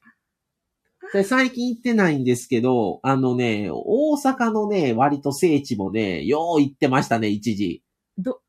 [1.11, 7.83] で最近行ってないんですけど、あのね、大阪のね、割と聖地もね、よう行ってましたね、一時。
[8.17, 8.41] ど、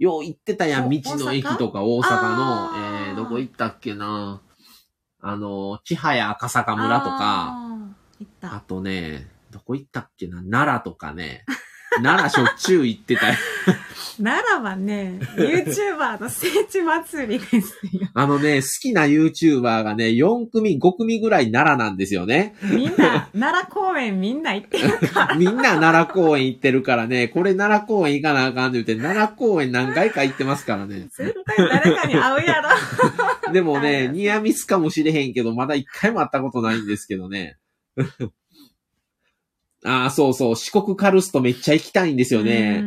[0.00, 2.36] よう行ってたやん、お道の駅とか大阪？
[2.36, 2.70] の、
[3.10, 4.42] えー、どこ行ったっけな。
[5.22, 8.24] あの、千早赤坂村とか、あー。
[8.24, 8.60] 行っあた。
[8.60, 11.44] とね、どこ行ったっけな、奈良とかね。
[12.02, 13.34] 奈良しょっちゅう行ってたよ。
[14.22, 18.08] 奈良はね、YouTuber の聖地祭りですよ。
[18.14, 22.54] あのね、好きな YouTuber がね、4組、5組ぐらい奈良なんですよね。
[22.62, 25.34] みんな、奈良公園みんな行ってるから。
[25.40, 31.08] みんな奈良公園行ってるからね、これ奈良公園行かなあかんって言って、奈良公園何回か行ってますからね。
[31.16, 32.62] 絶対誰かに会うや
[33.46, 33.52] ろ。
[33.52, 37.56] でもね、ニアミスかもしれへんけど、まだ一回も会ったことないんですけどね。
[39.84, 42.82] ああ、そうそう、四国カルストめっちゃ行きたいんですよね。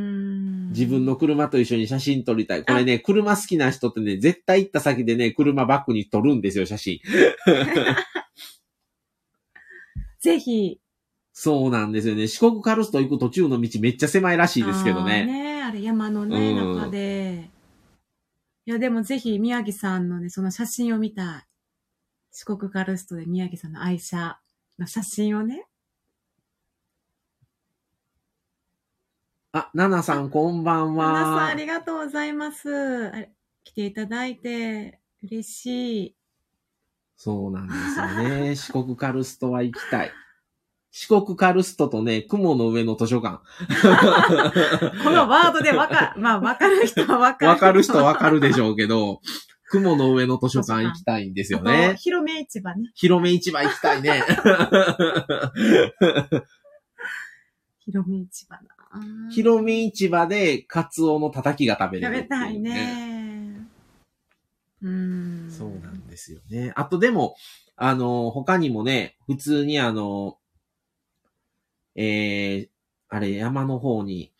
[0.69, 2.63] 自分の車と一緒に写真撮りたい。
[2.63, 6.99] これね、車好きな人ってね、絶対行った先でね、車バックに撮るんですよ、写真。
[10.19, 10.79] ぜひ。
[11.31, 12.27] そうなんですよね。
[12.27, 15.25] 四国カルスト行く途中の道めっちゃ狭いらしいですけどね。
[15.25, 17.49] ねあれ山のね、うん中で。
[18.65, 21.43] いや、でもぜひ宮城さんのね、その写真を見たい。
[22.31, 24.39] 四国カルストで宮城さんの愛車
[24.79, 25.65] の写真をね。
[29.55, 31.53] あ、ナナさんこんばん皆さんあは。
[31.53, 33.07] りがとうございます。
[33.09, 33.11] あ
[33.63, 36.15] 来ていただいて嬉しい。
[37.15, 38.07] そうなんですよ
[38.39, 38.55] ね。
[38.57, 40.11] 四国カルストは行きたい。
[40.89, 43.41] 四国カルストとね、雲の上の図書館。
[45.03, 47.49] このワードでわか、 まあわかる人はわかる。
[47.49, 49.21] わかる人はわかるでしょうけど、
[49.69, 51.95] 雲の上の図書館行きたいんですよね。
[51.99, 52.89] 広め市場ね。
[52.95, 54.23] 広め市場行きたいね。
[57.85, 58.72] 広め市場な。
[59.31, 62.59] 広め市場でカツオのたたきが食べれるってう食べたい。
[62.59, 63.67] ね。
[64.81, 65.49] うん。
[65.49, 66.73] そうなんですよね。
[66.75, 67.35] あとでも、
[67.75, 70.37] あの、他にもね、普通にあの、
[71.95, 72.69] えー、
[73.09, 74.31] あれ、山の方に、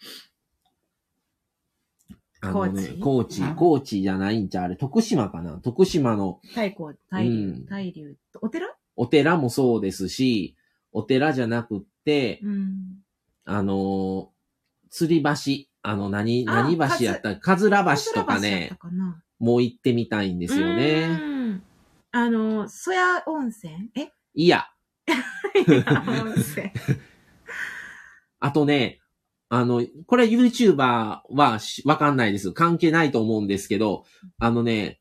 [2.41, 3.55] あのね、高知、高知？
[3.55, 4.65] 高知じゃないんちゃう？
[4.65, 5.59] あれ、徳島かな？
[5.59, 8.17] 徳島の太閤、大流うん、大流。
[8.41, 8.67] お寺？
[8.97, 10.57] お寺もそうですし、
[10.91, 13.03] お寺じゃなくって、うん。
[13.45, 17.35] あのー吊り橋、あの、何、あ何橋やった？
[17.37, 17.83] かずら
[18.13, 18.77] 橋とかね
[19.39, 21.19] もう行ってみたいんですよね。
[21.21, 21.63] うん。
[22.11, 23.89] あの、曽谷温泉？
[23.95, 24.11] え？
[24.35, 24.67] いや、
[26.07, 26.71] 温泉。
[28.39, 28.99] あとね、
[29.49, 32.51] あの、これ YouTuber はしわかんないです。
[32.53, 34.05] 関係ないと思うんですけど、
[34.39, 34.99] あのね、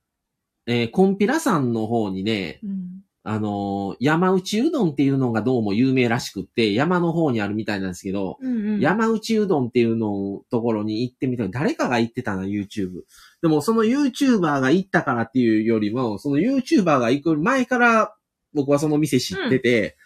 [0.67, 3.02] えーコンピラさんの方にね、うん。
[3.25, 8.81] あのー山内うどんっていうのがどうも有名らしくって、山の方にあるみたいなんですけど、うんうん。
[8.81, 11.51] 山内うどんっていうのところに行ってみたい。
[11.51, 13.03] 誰かが行ってたな、YouTube。
[13.41, 18.15] でも、その YouTuber が行ったからっていうよりも、その YouTuber が行く前から
[18.55, 19.97] 僕はその店知ってて、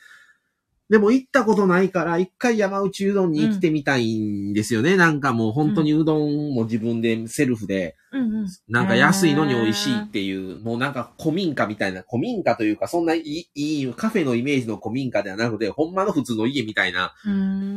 [0.89, 4.97] でも行ったことないから、一回山内うどんに来てみたいんですよね。
[4.97, 8.47] なんかもう本当にうどんも自分でセルフで、うんうん。
[8.69, 17.15] なんか安いのに美味しいっていう、もうなんか古民家みたいな、古民家というか、そんないいいいカフェのイメージの古民家ではなくて、ほんまの普通の家みたいな、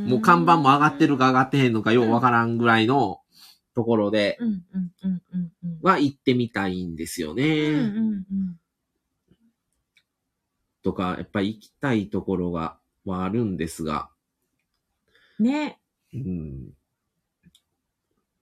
[0.08, 3.22] もう看板も上がってるか上がってへんのかようわからんぐらいの
[3.74, 5.80] ところで、うんうんうんうんうん。
[5.82, 7.44] は行ってみたいんですよね。
[7.44, 8.60] うんうんうん。
[10.84, 14.10] とか、やっぱり行きたいところが、はあるんですが、
[15.40, 15.80] ね。
[16.14, 16.74] うん。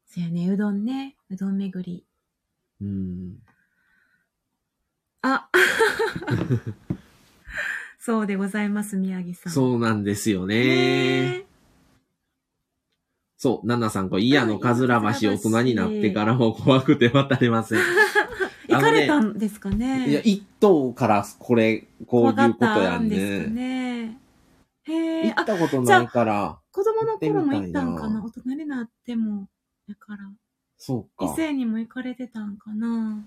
[0.06, 1.16] そやね、うどんね。
[1.30, 2.06] うどん巡り。
[2.82, 3.38] うん。
[5.22, 5.50] あ
[8.00, 9.52] そうでございます、宮城さん。
[9.52, 11.40] うそうなんですよね。
[11.40, 11.46] ね
[13.38, 17.80] そう、ナナさん、これ、嫌のかずら橋、大人になってからも怖くて渡れません。
[18.70, 24.18] 行かれたんですかねいや、一頭からこれ、こういうことやんたんですかね。
[24.88, 24.94] ね。
[24.94, 25.32] へえ行。
[25.32, 28.24] っあ、たことないから、子供の頃も行ったんかな？
[28.24, 29.50] 大人になっても。
[29.88, 30.30] だから、
[30.78, 31.26] そうか。
[31.26, 33.24] 異性にも行かれてたんかな？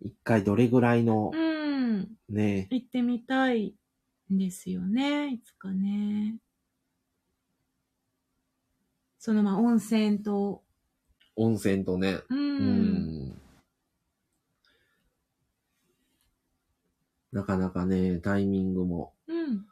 [0.00, 2.16] 一回どれぐらいのう、ん。
[2.28, 3.74] ね、行ってみたい
[4.32, 5.32] んですよね。
[5.34, 6.36] いつかね。
[9.18, 10.64] そのまあ温泉と、
[11.36, 12.38] 温泉とね、うん。
[12.58, 13.41] うん。
[17.32, 19.66] なかなかね、タイミングもうん。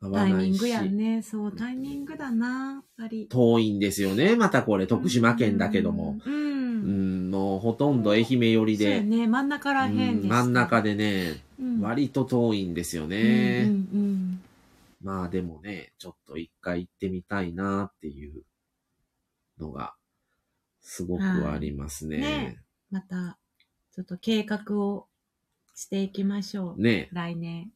[0.00, 1.22] 合わないしタイミング、やね。
[1.22, 3.28] そう、タイミングだな、やっぱり。
[3.28, 4.36] 遠いんですよね。
[4.36, 6.18] またこれ、徳島県だけども。
[6.24, 6.34] うん。
[6.34, 7.28] ううん。
[7.28, 13.62] ん、もうほとんど愛媛寄りで、そうやね、真ん中らへんでうん真ん中でね、うん、割と遠いんですようんね。
[13.64, 14.40] うん
[15.02, 18.42] まあでもね、ちょっと一回行ってみたいなっていう
[19.58, 19.94] のが、
[20.80, 22.16] すごくありますね。
[22.16, 22.58] はいね
[22.90, 23.38] また、
[23.92, 25.06] ちょっと計画を
[25.76, 26.82] していきましょう。
[26.82, 27.70] ね来年。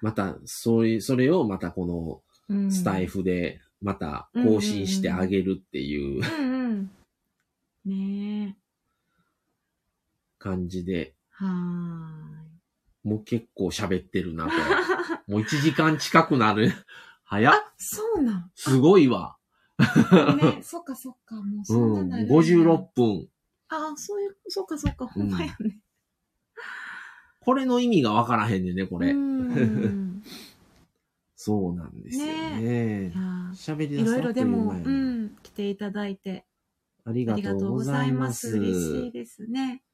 [0.00, 6.90] また、そういう、それをまたこのうんスタイフで、また更新してあげるっていううん
[7.84, 7.94] うん。
[8.44, 8.66] ねえ。
[10.38, 11.46] 感じで、は
[13.02, 14.56] もう結構喋ってるな、これ。
[15.26, 16.72] もう1時間近くなる。
[17.24, 18.50] 早っあ、そうなん。
[18.54, 19.36] すごいわ。
[19.78, 22.28] ね、 そっかそっか、もううそんなんなる。
[22.28, 23.28] 56分。
[23.68, 25.80] あ、そういう、そっかそっか、ほんまやね。
[27.46, 29.12] これの意味がわからへんねんね、これ。
[29.12, 30.22] うん。
[31.36, 33.12] そうなんですよね
[33.54, 36.44] 喋りいろい出すとあっというろでも、うん、来ていただいて、
[37.04, 38.32] ありがありがとうございま。
[38.32, 38.58] す。
[38.58, 39.84] 嬉しいですね。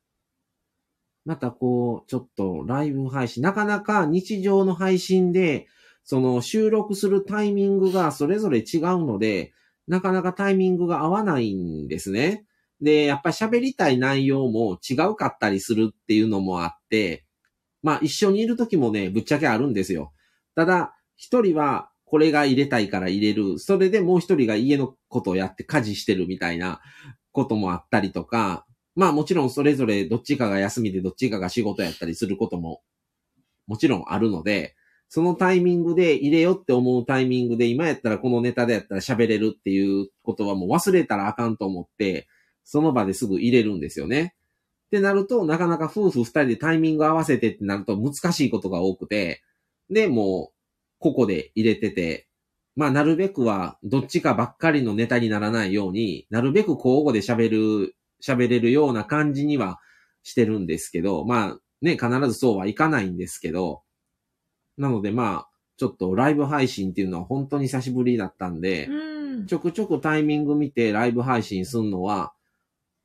[1.26, 5.66] またこう、ちょっとライブ配信、なかなか日常の配信で、
[6.04, 9.52] その収録するタイミングがそれぞれ違うので、
[9.86, 12.46] なかなかタイミングが合わないんですね。
[12.80, 17.26] で、やっぱり喋りたい内容も違うかったりするっていうのもあって、
[17.82, 20.12] まあ一緒にいる時もね、ぶっちゃけあるんですよ。
[20.54, 23.58] ただ、一人はこれが入れたいから入れる。
[23.58, 26.80] それでもう一人が家のことをやって家事してるみたいな
[27.32, 32.82] こともあったりとか、まあもちろんそれぞれどっちかが休みでどっちかが仕事やったりすることも
[33.66, 34.76] もちろんあるので、
[35.08, 42.28] そのタイミングで入れよって思うタイミングで今やったらこのネタでやったら喋れるっていうことはもう忘れたらあかんと思って、
[42.64, 44.34] その場ですぐ入れるんですよね。
[44.92, 49.42] ってなると、なかなか夫婦二人でタイミング合わせてってなると難しいことが多くて、
[49.88, 50.54] で、もう、
[50.98, 52.28] ここで入れてて、
[52.76, 59.80] まあ、なるべくは、どっちかばっかりのネタにならないように、なるべく交互で喋る、喋れるような感じには
[60.22, 63.80] してるんですけど、まあ、ね、必ずそうはいかないんですけど、
[64.76, 69.46] なのでまあ、ちょっとライブ配信っていうのは本当に久しぶりだったんで、うん。
[69.46, 72.34] ちょくちょくタイミング見てライブ配信するのは、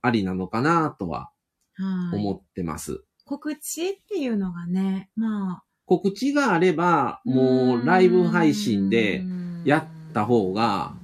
[0.01, 1.36] ありなのかなとははい。
[1.79, 3.03] 思ってます。
[3.25, 5.63] 告知っていうのがね、まあ。
[5.85, 9.23] 告知があれば、もうライブ配信で
[9.63, 10.95] やった方が、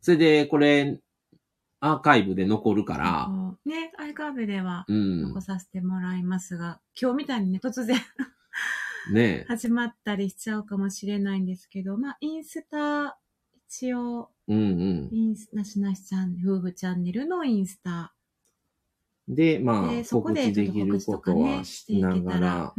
[0.00, 0.98] それでこれ、
[1.80, 3.28] アーカイブで残るから、
[3.64, 5.40] ね、アイカーブではうん残。
[5.40, 7.96] させてもらいますが、今日みたいにね、突然
[9.12, 13.18] ね始まったりしちゃうかもしれないんですけど、まあ、インスタ、
[13.68, 15.08] 一応、うんうん。
[15.12, 18.14] インス、なしなしチャンネル、夫婦チャンネルのインスタ
[19.30, 22.74] で、まあ告知できることはね、しながら、、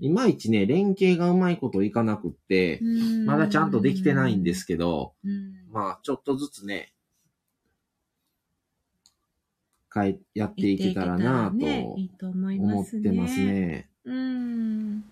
[0.00, 3.26] いまいちね、連携がうまいこといかなくって、うん。
[3.26, 5.52] まだちゃんとできてないんですけど、うん。
[5.70, 6.94] まあ、ちょっとずつね、
[9.90, 11.58] かい、やっていけたらなと
[12.18, 12.86] と思っ。
[13.02, 13.90] てますね。
[14.04, 15.04] うん。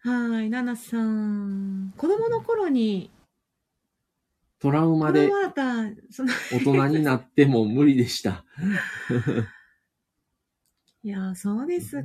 [0.00, 1.94] はい、ナナさん。
[1.96, 3.10] 子供の頃に
[4.60, 5.28] トラウマで
[6.52, 8.44] 大人になっても無理でした。
[11.02, 12.02] いや、そうですか。
[12.02, 12.04] う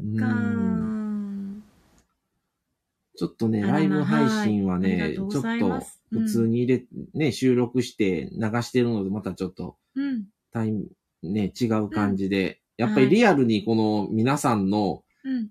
[3.17, 5.81] ちょっとね、ライブ配信はね、がとうごちょっと
[6.11, 10.25] 普通に入れ、ね、収録して流してるので、またちょっとうん。
[10.51, 10.87] タイム、
[11.23, 15.49] ね、違う感じで、やっぱりはいリアルにこの皆さんのうん。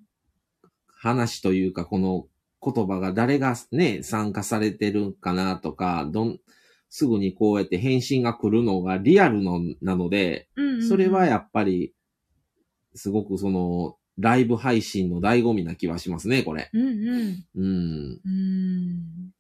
[0.87, 2.29] 話というか、この
[2.63, 6.41] 言葉が誰がね、参加されてるかなとか、どん、
[6.97, 10.89] すぐにこうやって返信が来るのがリアルのなので、うんうんうん。
[10.89, 11.93] それはやっぱり、
[12.95, 16.71] すごくその、ライブ配信の醍醐味な気はしますね、これ。
[16.73, 17.47] うんうん。
[17.57, 18.21] うん。
[18.25, 19.33] うん。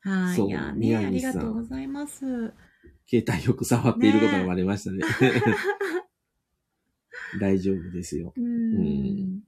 [0.00, 0.36] はい。
[0.36, 2.18] そういやね、あり宮城さんがとうございます。
[3.08, 5.04] 携帯よく触っていることがバレましたね。
[7.38, 8.32] 大丈夫ですよ。
[8.36, 9.44] うん。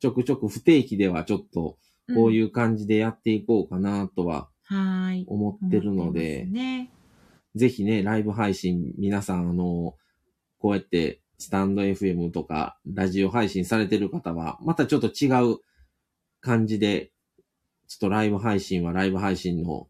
[0.00, 1.76] ちょくちょく不定期ではちょっと、
[2.14, 4.55] こういうう感じでやっていこうかなとはん。
[4.66, 5.24] はい。
[5.28, 6.90] 思ってるので、ね。
[7.54, 9.94] ぜひね、ライブ配信、皆さん、あの、
[10.58, 15.58] こうやって、スタンド FM とか、ラジオ配信されてる方は、またちょっと違う
[16.40, 17.12] 感じで、
[17.88, 19.88] ちょっとライブ配信はライブ配信の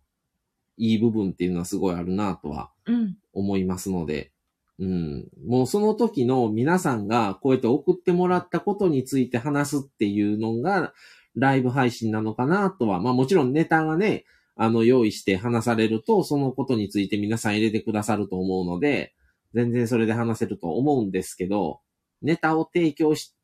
[0.76, 3.16] いい部分っていうのはすごいあるなとはうん。
[3.32, 4.32] 思いますので、
[4.78, 5.28] うん。
[5.46, 10.92] もうその時の皆さんがこうやって送ってもらったことについて話すっていうのが、
[11.34, 14.24] ライブ配信なのかなとは、まあもちろんネタがね、
[14.56, 19.14] あの、用意して話されると、そのことについて皆さん入れてくださると思うので、
[19.54, 21.80] 全然それで話せると思うんですけど、
[22.22, 23.34] ネタを提供し、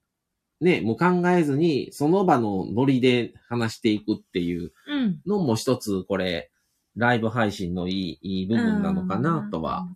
[0.61, 5.21] ね、もう考えずに、その場のノリで話していくっていううん。
[5.27, 6.51] のも一つ、これ、
[6.97, 9.87] ライブ配信のいい、いい部分なのかなとは。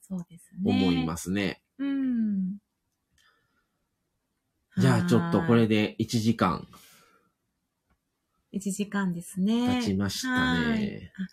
[0.65, 1.63] 思いますすね。
[1.79, 2.59] うん。
[4.79, 5.97] じゃあちょっとこれで。
[5.99, 6.67] で1時間
[8.57, 9.81] 1時間ですね。
[9.81, 11.13] 経ちましたはいね。
[11.17, 11.27] あ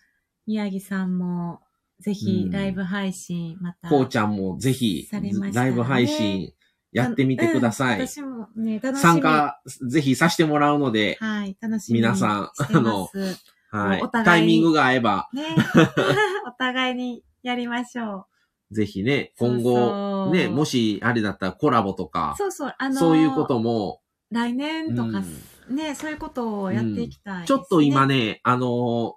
[0.46, 1.60] 宮城さんも、
[2.00, 3.88] ぜうんひライブ配信、また。
[3.88, 5.08] こうちゃんもぜひ
[5.54, 6.52] ライブ配信
[6.92, 8.00] やってみてください。
[8.00, 13.18] うん私もね、楽しみ参加ぜひさせてもらうので、はい、楽しみに皆さんしてます。
[13.70, 15.42] はいタイミングが合えば、ね。
[16.46, 18.26] お互いにやりましょ
[18.70, 22.10] ぜひね、今後、ね、もしあれだったらコラボとう。
[22.10, 24.00] か、そうそう、あのーそういうことも、
[24.30, 25.24] 来年とか、うん
[25.68, 28.06] ね、そういうことをやっていきたいです、ちょっと今。
[28.06, 29.16] ね、あの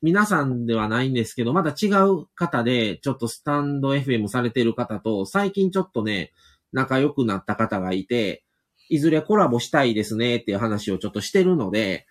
[0.00, 6.32] 皆さんではないんですけど、また違う方で、ちょっとスタンド FM されてる方と、最近ちょっとね、
[6.72, 8.44] 仲良くなった方がいて、
[8.88, 12.06] いずれコラボしたいですねっていう話をちょっとしてるので、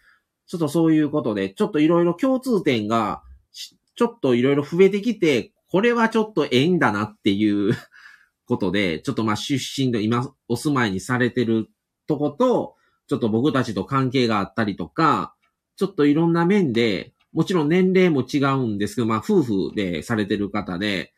[0.48, 7.74] ちょっとそういうことで、ちょっといろいろ共通点が、ちょっといろいろ増えてきて、これはちょっとええんだなっていう
[8.46, 11.70] ことで、ちょっとまあ出身で今お住まいにされてる
[12.06, 12.77] とこと、
[13.08, 15.34] ちょっと僕たちと関係があったりとか、
[15.76, 21.14] ちょっといろんな面で、もちろん年齢も違うんですけど、まあ夫婦でされてる方で、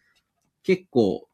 [0.64, 1.28] 結構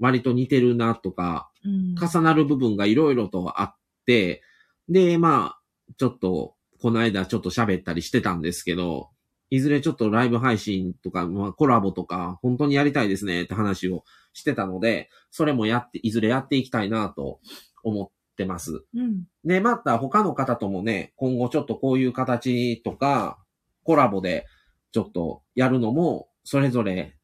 [0.00, 3.76] 割と似てるなとか、うん、重なる部分がいろいろとあっ
[4.06, 4.42] て、
[4.88, 9.10] で、まあ、ちょっと、この間ちょっと喋ったりしてたんですけど、
[9.50, 17.40] いずれちょっとライブ配信とか、まあコラボとか、本当にやりたいですねって話をしてたので、それもやって、いずれやっていきたいなと
[17.82, 18.84] 思ってます。
[18.94, 19.24] うん。
[19.44, 23.38] で、また他の方ともね、今後ちょっとこういう形とか、
[23.84, 24.46] コラボで
[24.92, 27.16] ちょっとやるのも、それぞれ、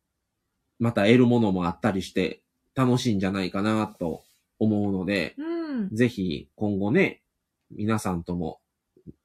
[0.79, 2.43] また得るものもあったりして、
[2.75, 4.23] 楽しいんじゃないかなと
[4.59, 5.89] 思うので、うん。
[5.95, 7.23] ぜひ今後ね、
[7.71, 8.61] 皆さんとも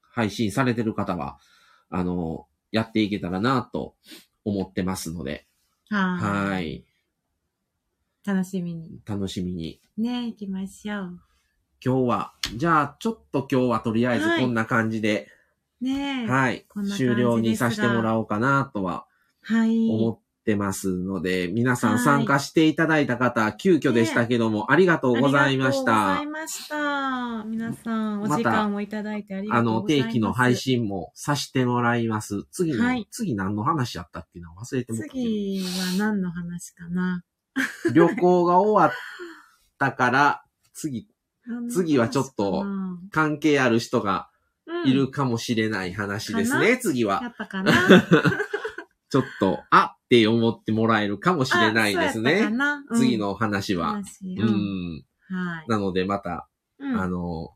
[0.01, 1.37] 配信されてる方は、
[1.89, 3.95] あの、やっていけたらなと
[4.43, 5.47] 思ってますので、
[5.89, 6.51] はい。
[6.51, 6.85] はい。
[8.25, 8.99] 楽しみに。
[9.05, 9.81] 楽しみに。
[9.97, 11.19] ね、行きましょう。
[11.85, 15.27] 今日は、じゃあちょっと今日はとりあえずはいこんな感じで、
[15.81, 16.65] ねはい。
[16.97, 19.05] 終了にさせてもらおうかなとは
[19.43, 19.87] はい。
[19.91, 26.41] 思ってますので、皆さんはい参加していただいた方、急遽でしたけども、ありがとうございましたありがとうござい。
[26.41, 27.43] ました。
[27.45, 30.07] 皆さん、おまた時間をいただいてありがとうございます。
[30.07, 30.55] 定期の配。
[30.55, 32.45] 信もさせてもらいます。
[32.49, 34.49] 次の、はい次何の話やったっけな？
[34.59, 37.23] 忘れてもったけど次は何の話かな
[37.93, 38.97] 旅行が終わっ
[39.77, 40.41] たから、
[40.73, 41.07] 次、
[41.69, 42.65] 次はちょっと
[43.11, 44.29] 関係ある人が
[44.85, 47.21] いるかもしれない話ですかね、次やは。
[47.27, 47.71] ったかな？
[49.09, 52.49] ちょっと、あって思ってもらえるかもしれないですね。
[52.49, 52.83] な？
[52.89, 53.89] うん次の話は。
[53.89, 54.47] 話ううん
[54.97, 55.05] ん。
[55.29, 55.65] はい。
[55.67, 57.51] なので、また、うんあの、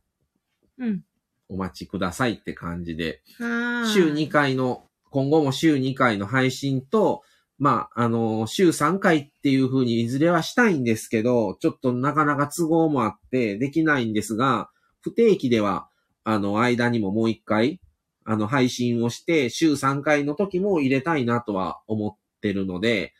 [0.78, 1.04] うん。
[1.50, 3.22] お待ちくださいって感じで。
[3.40, 7.24] はい週2回の、今後も週2回の配信と、
[7.60, 14.70] まあ、あの、週3回っていう風にいずれはしたいんですけど、ちょっとなかなか都合もあってできないんですが、
[15.01, 15.89] 不定期では、
[16.24, 17.82] あの、間にももう1回、
[18.24, 23.14] あの、配信をして、週3回の時も入れたいなとは思ってるので、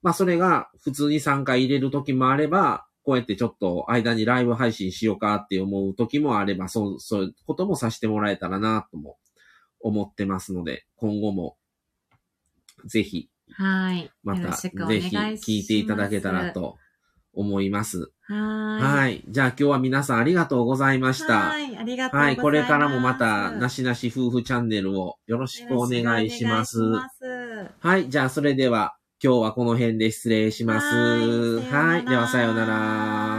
[0.00, 9.18] まあ、それが普通に3回入れる時もあれば、こうやってちょっと間にライブ配信しようかって思う時もあれば、そう、そういうこともさせてもらえたらなとも
[9.80, 11.56] 思ってますので、今後も、
[12.86, 14.10] ぜひ、はい。
[14.22, 14.70] また、ぜ。
[15.00, 16.52] ひ聞いていただけたら。
[16.52, 16.76] と
[17.38, 18.10] 思います。
[18.22, 18.82] はーい。
[18.82, 19.24] はい。
[19.28, 21.38] じゃあ今日は皆さんありがとうございました。
[21.50, 21.76] はい。
[21.76, 22.36] ありがとうござはいい。
[22.36, 22.42] ます。
[22.42, 26.78] これからもまた、なしなし夫婦チャンネルをよろしくお願いします。
[26.78, 28.08] いしますはい。
[28.10, 31.60] じゃあそれでは、今日はこの辺で失礼します。
[31.60, 32.06] はい。
[32.06, 33.37] ではさようなら。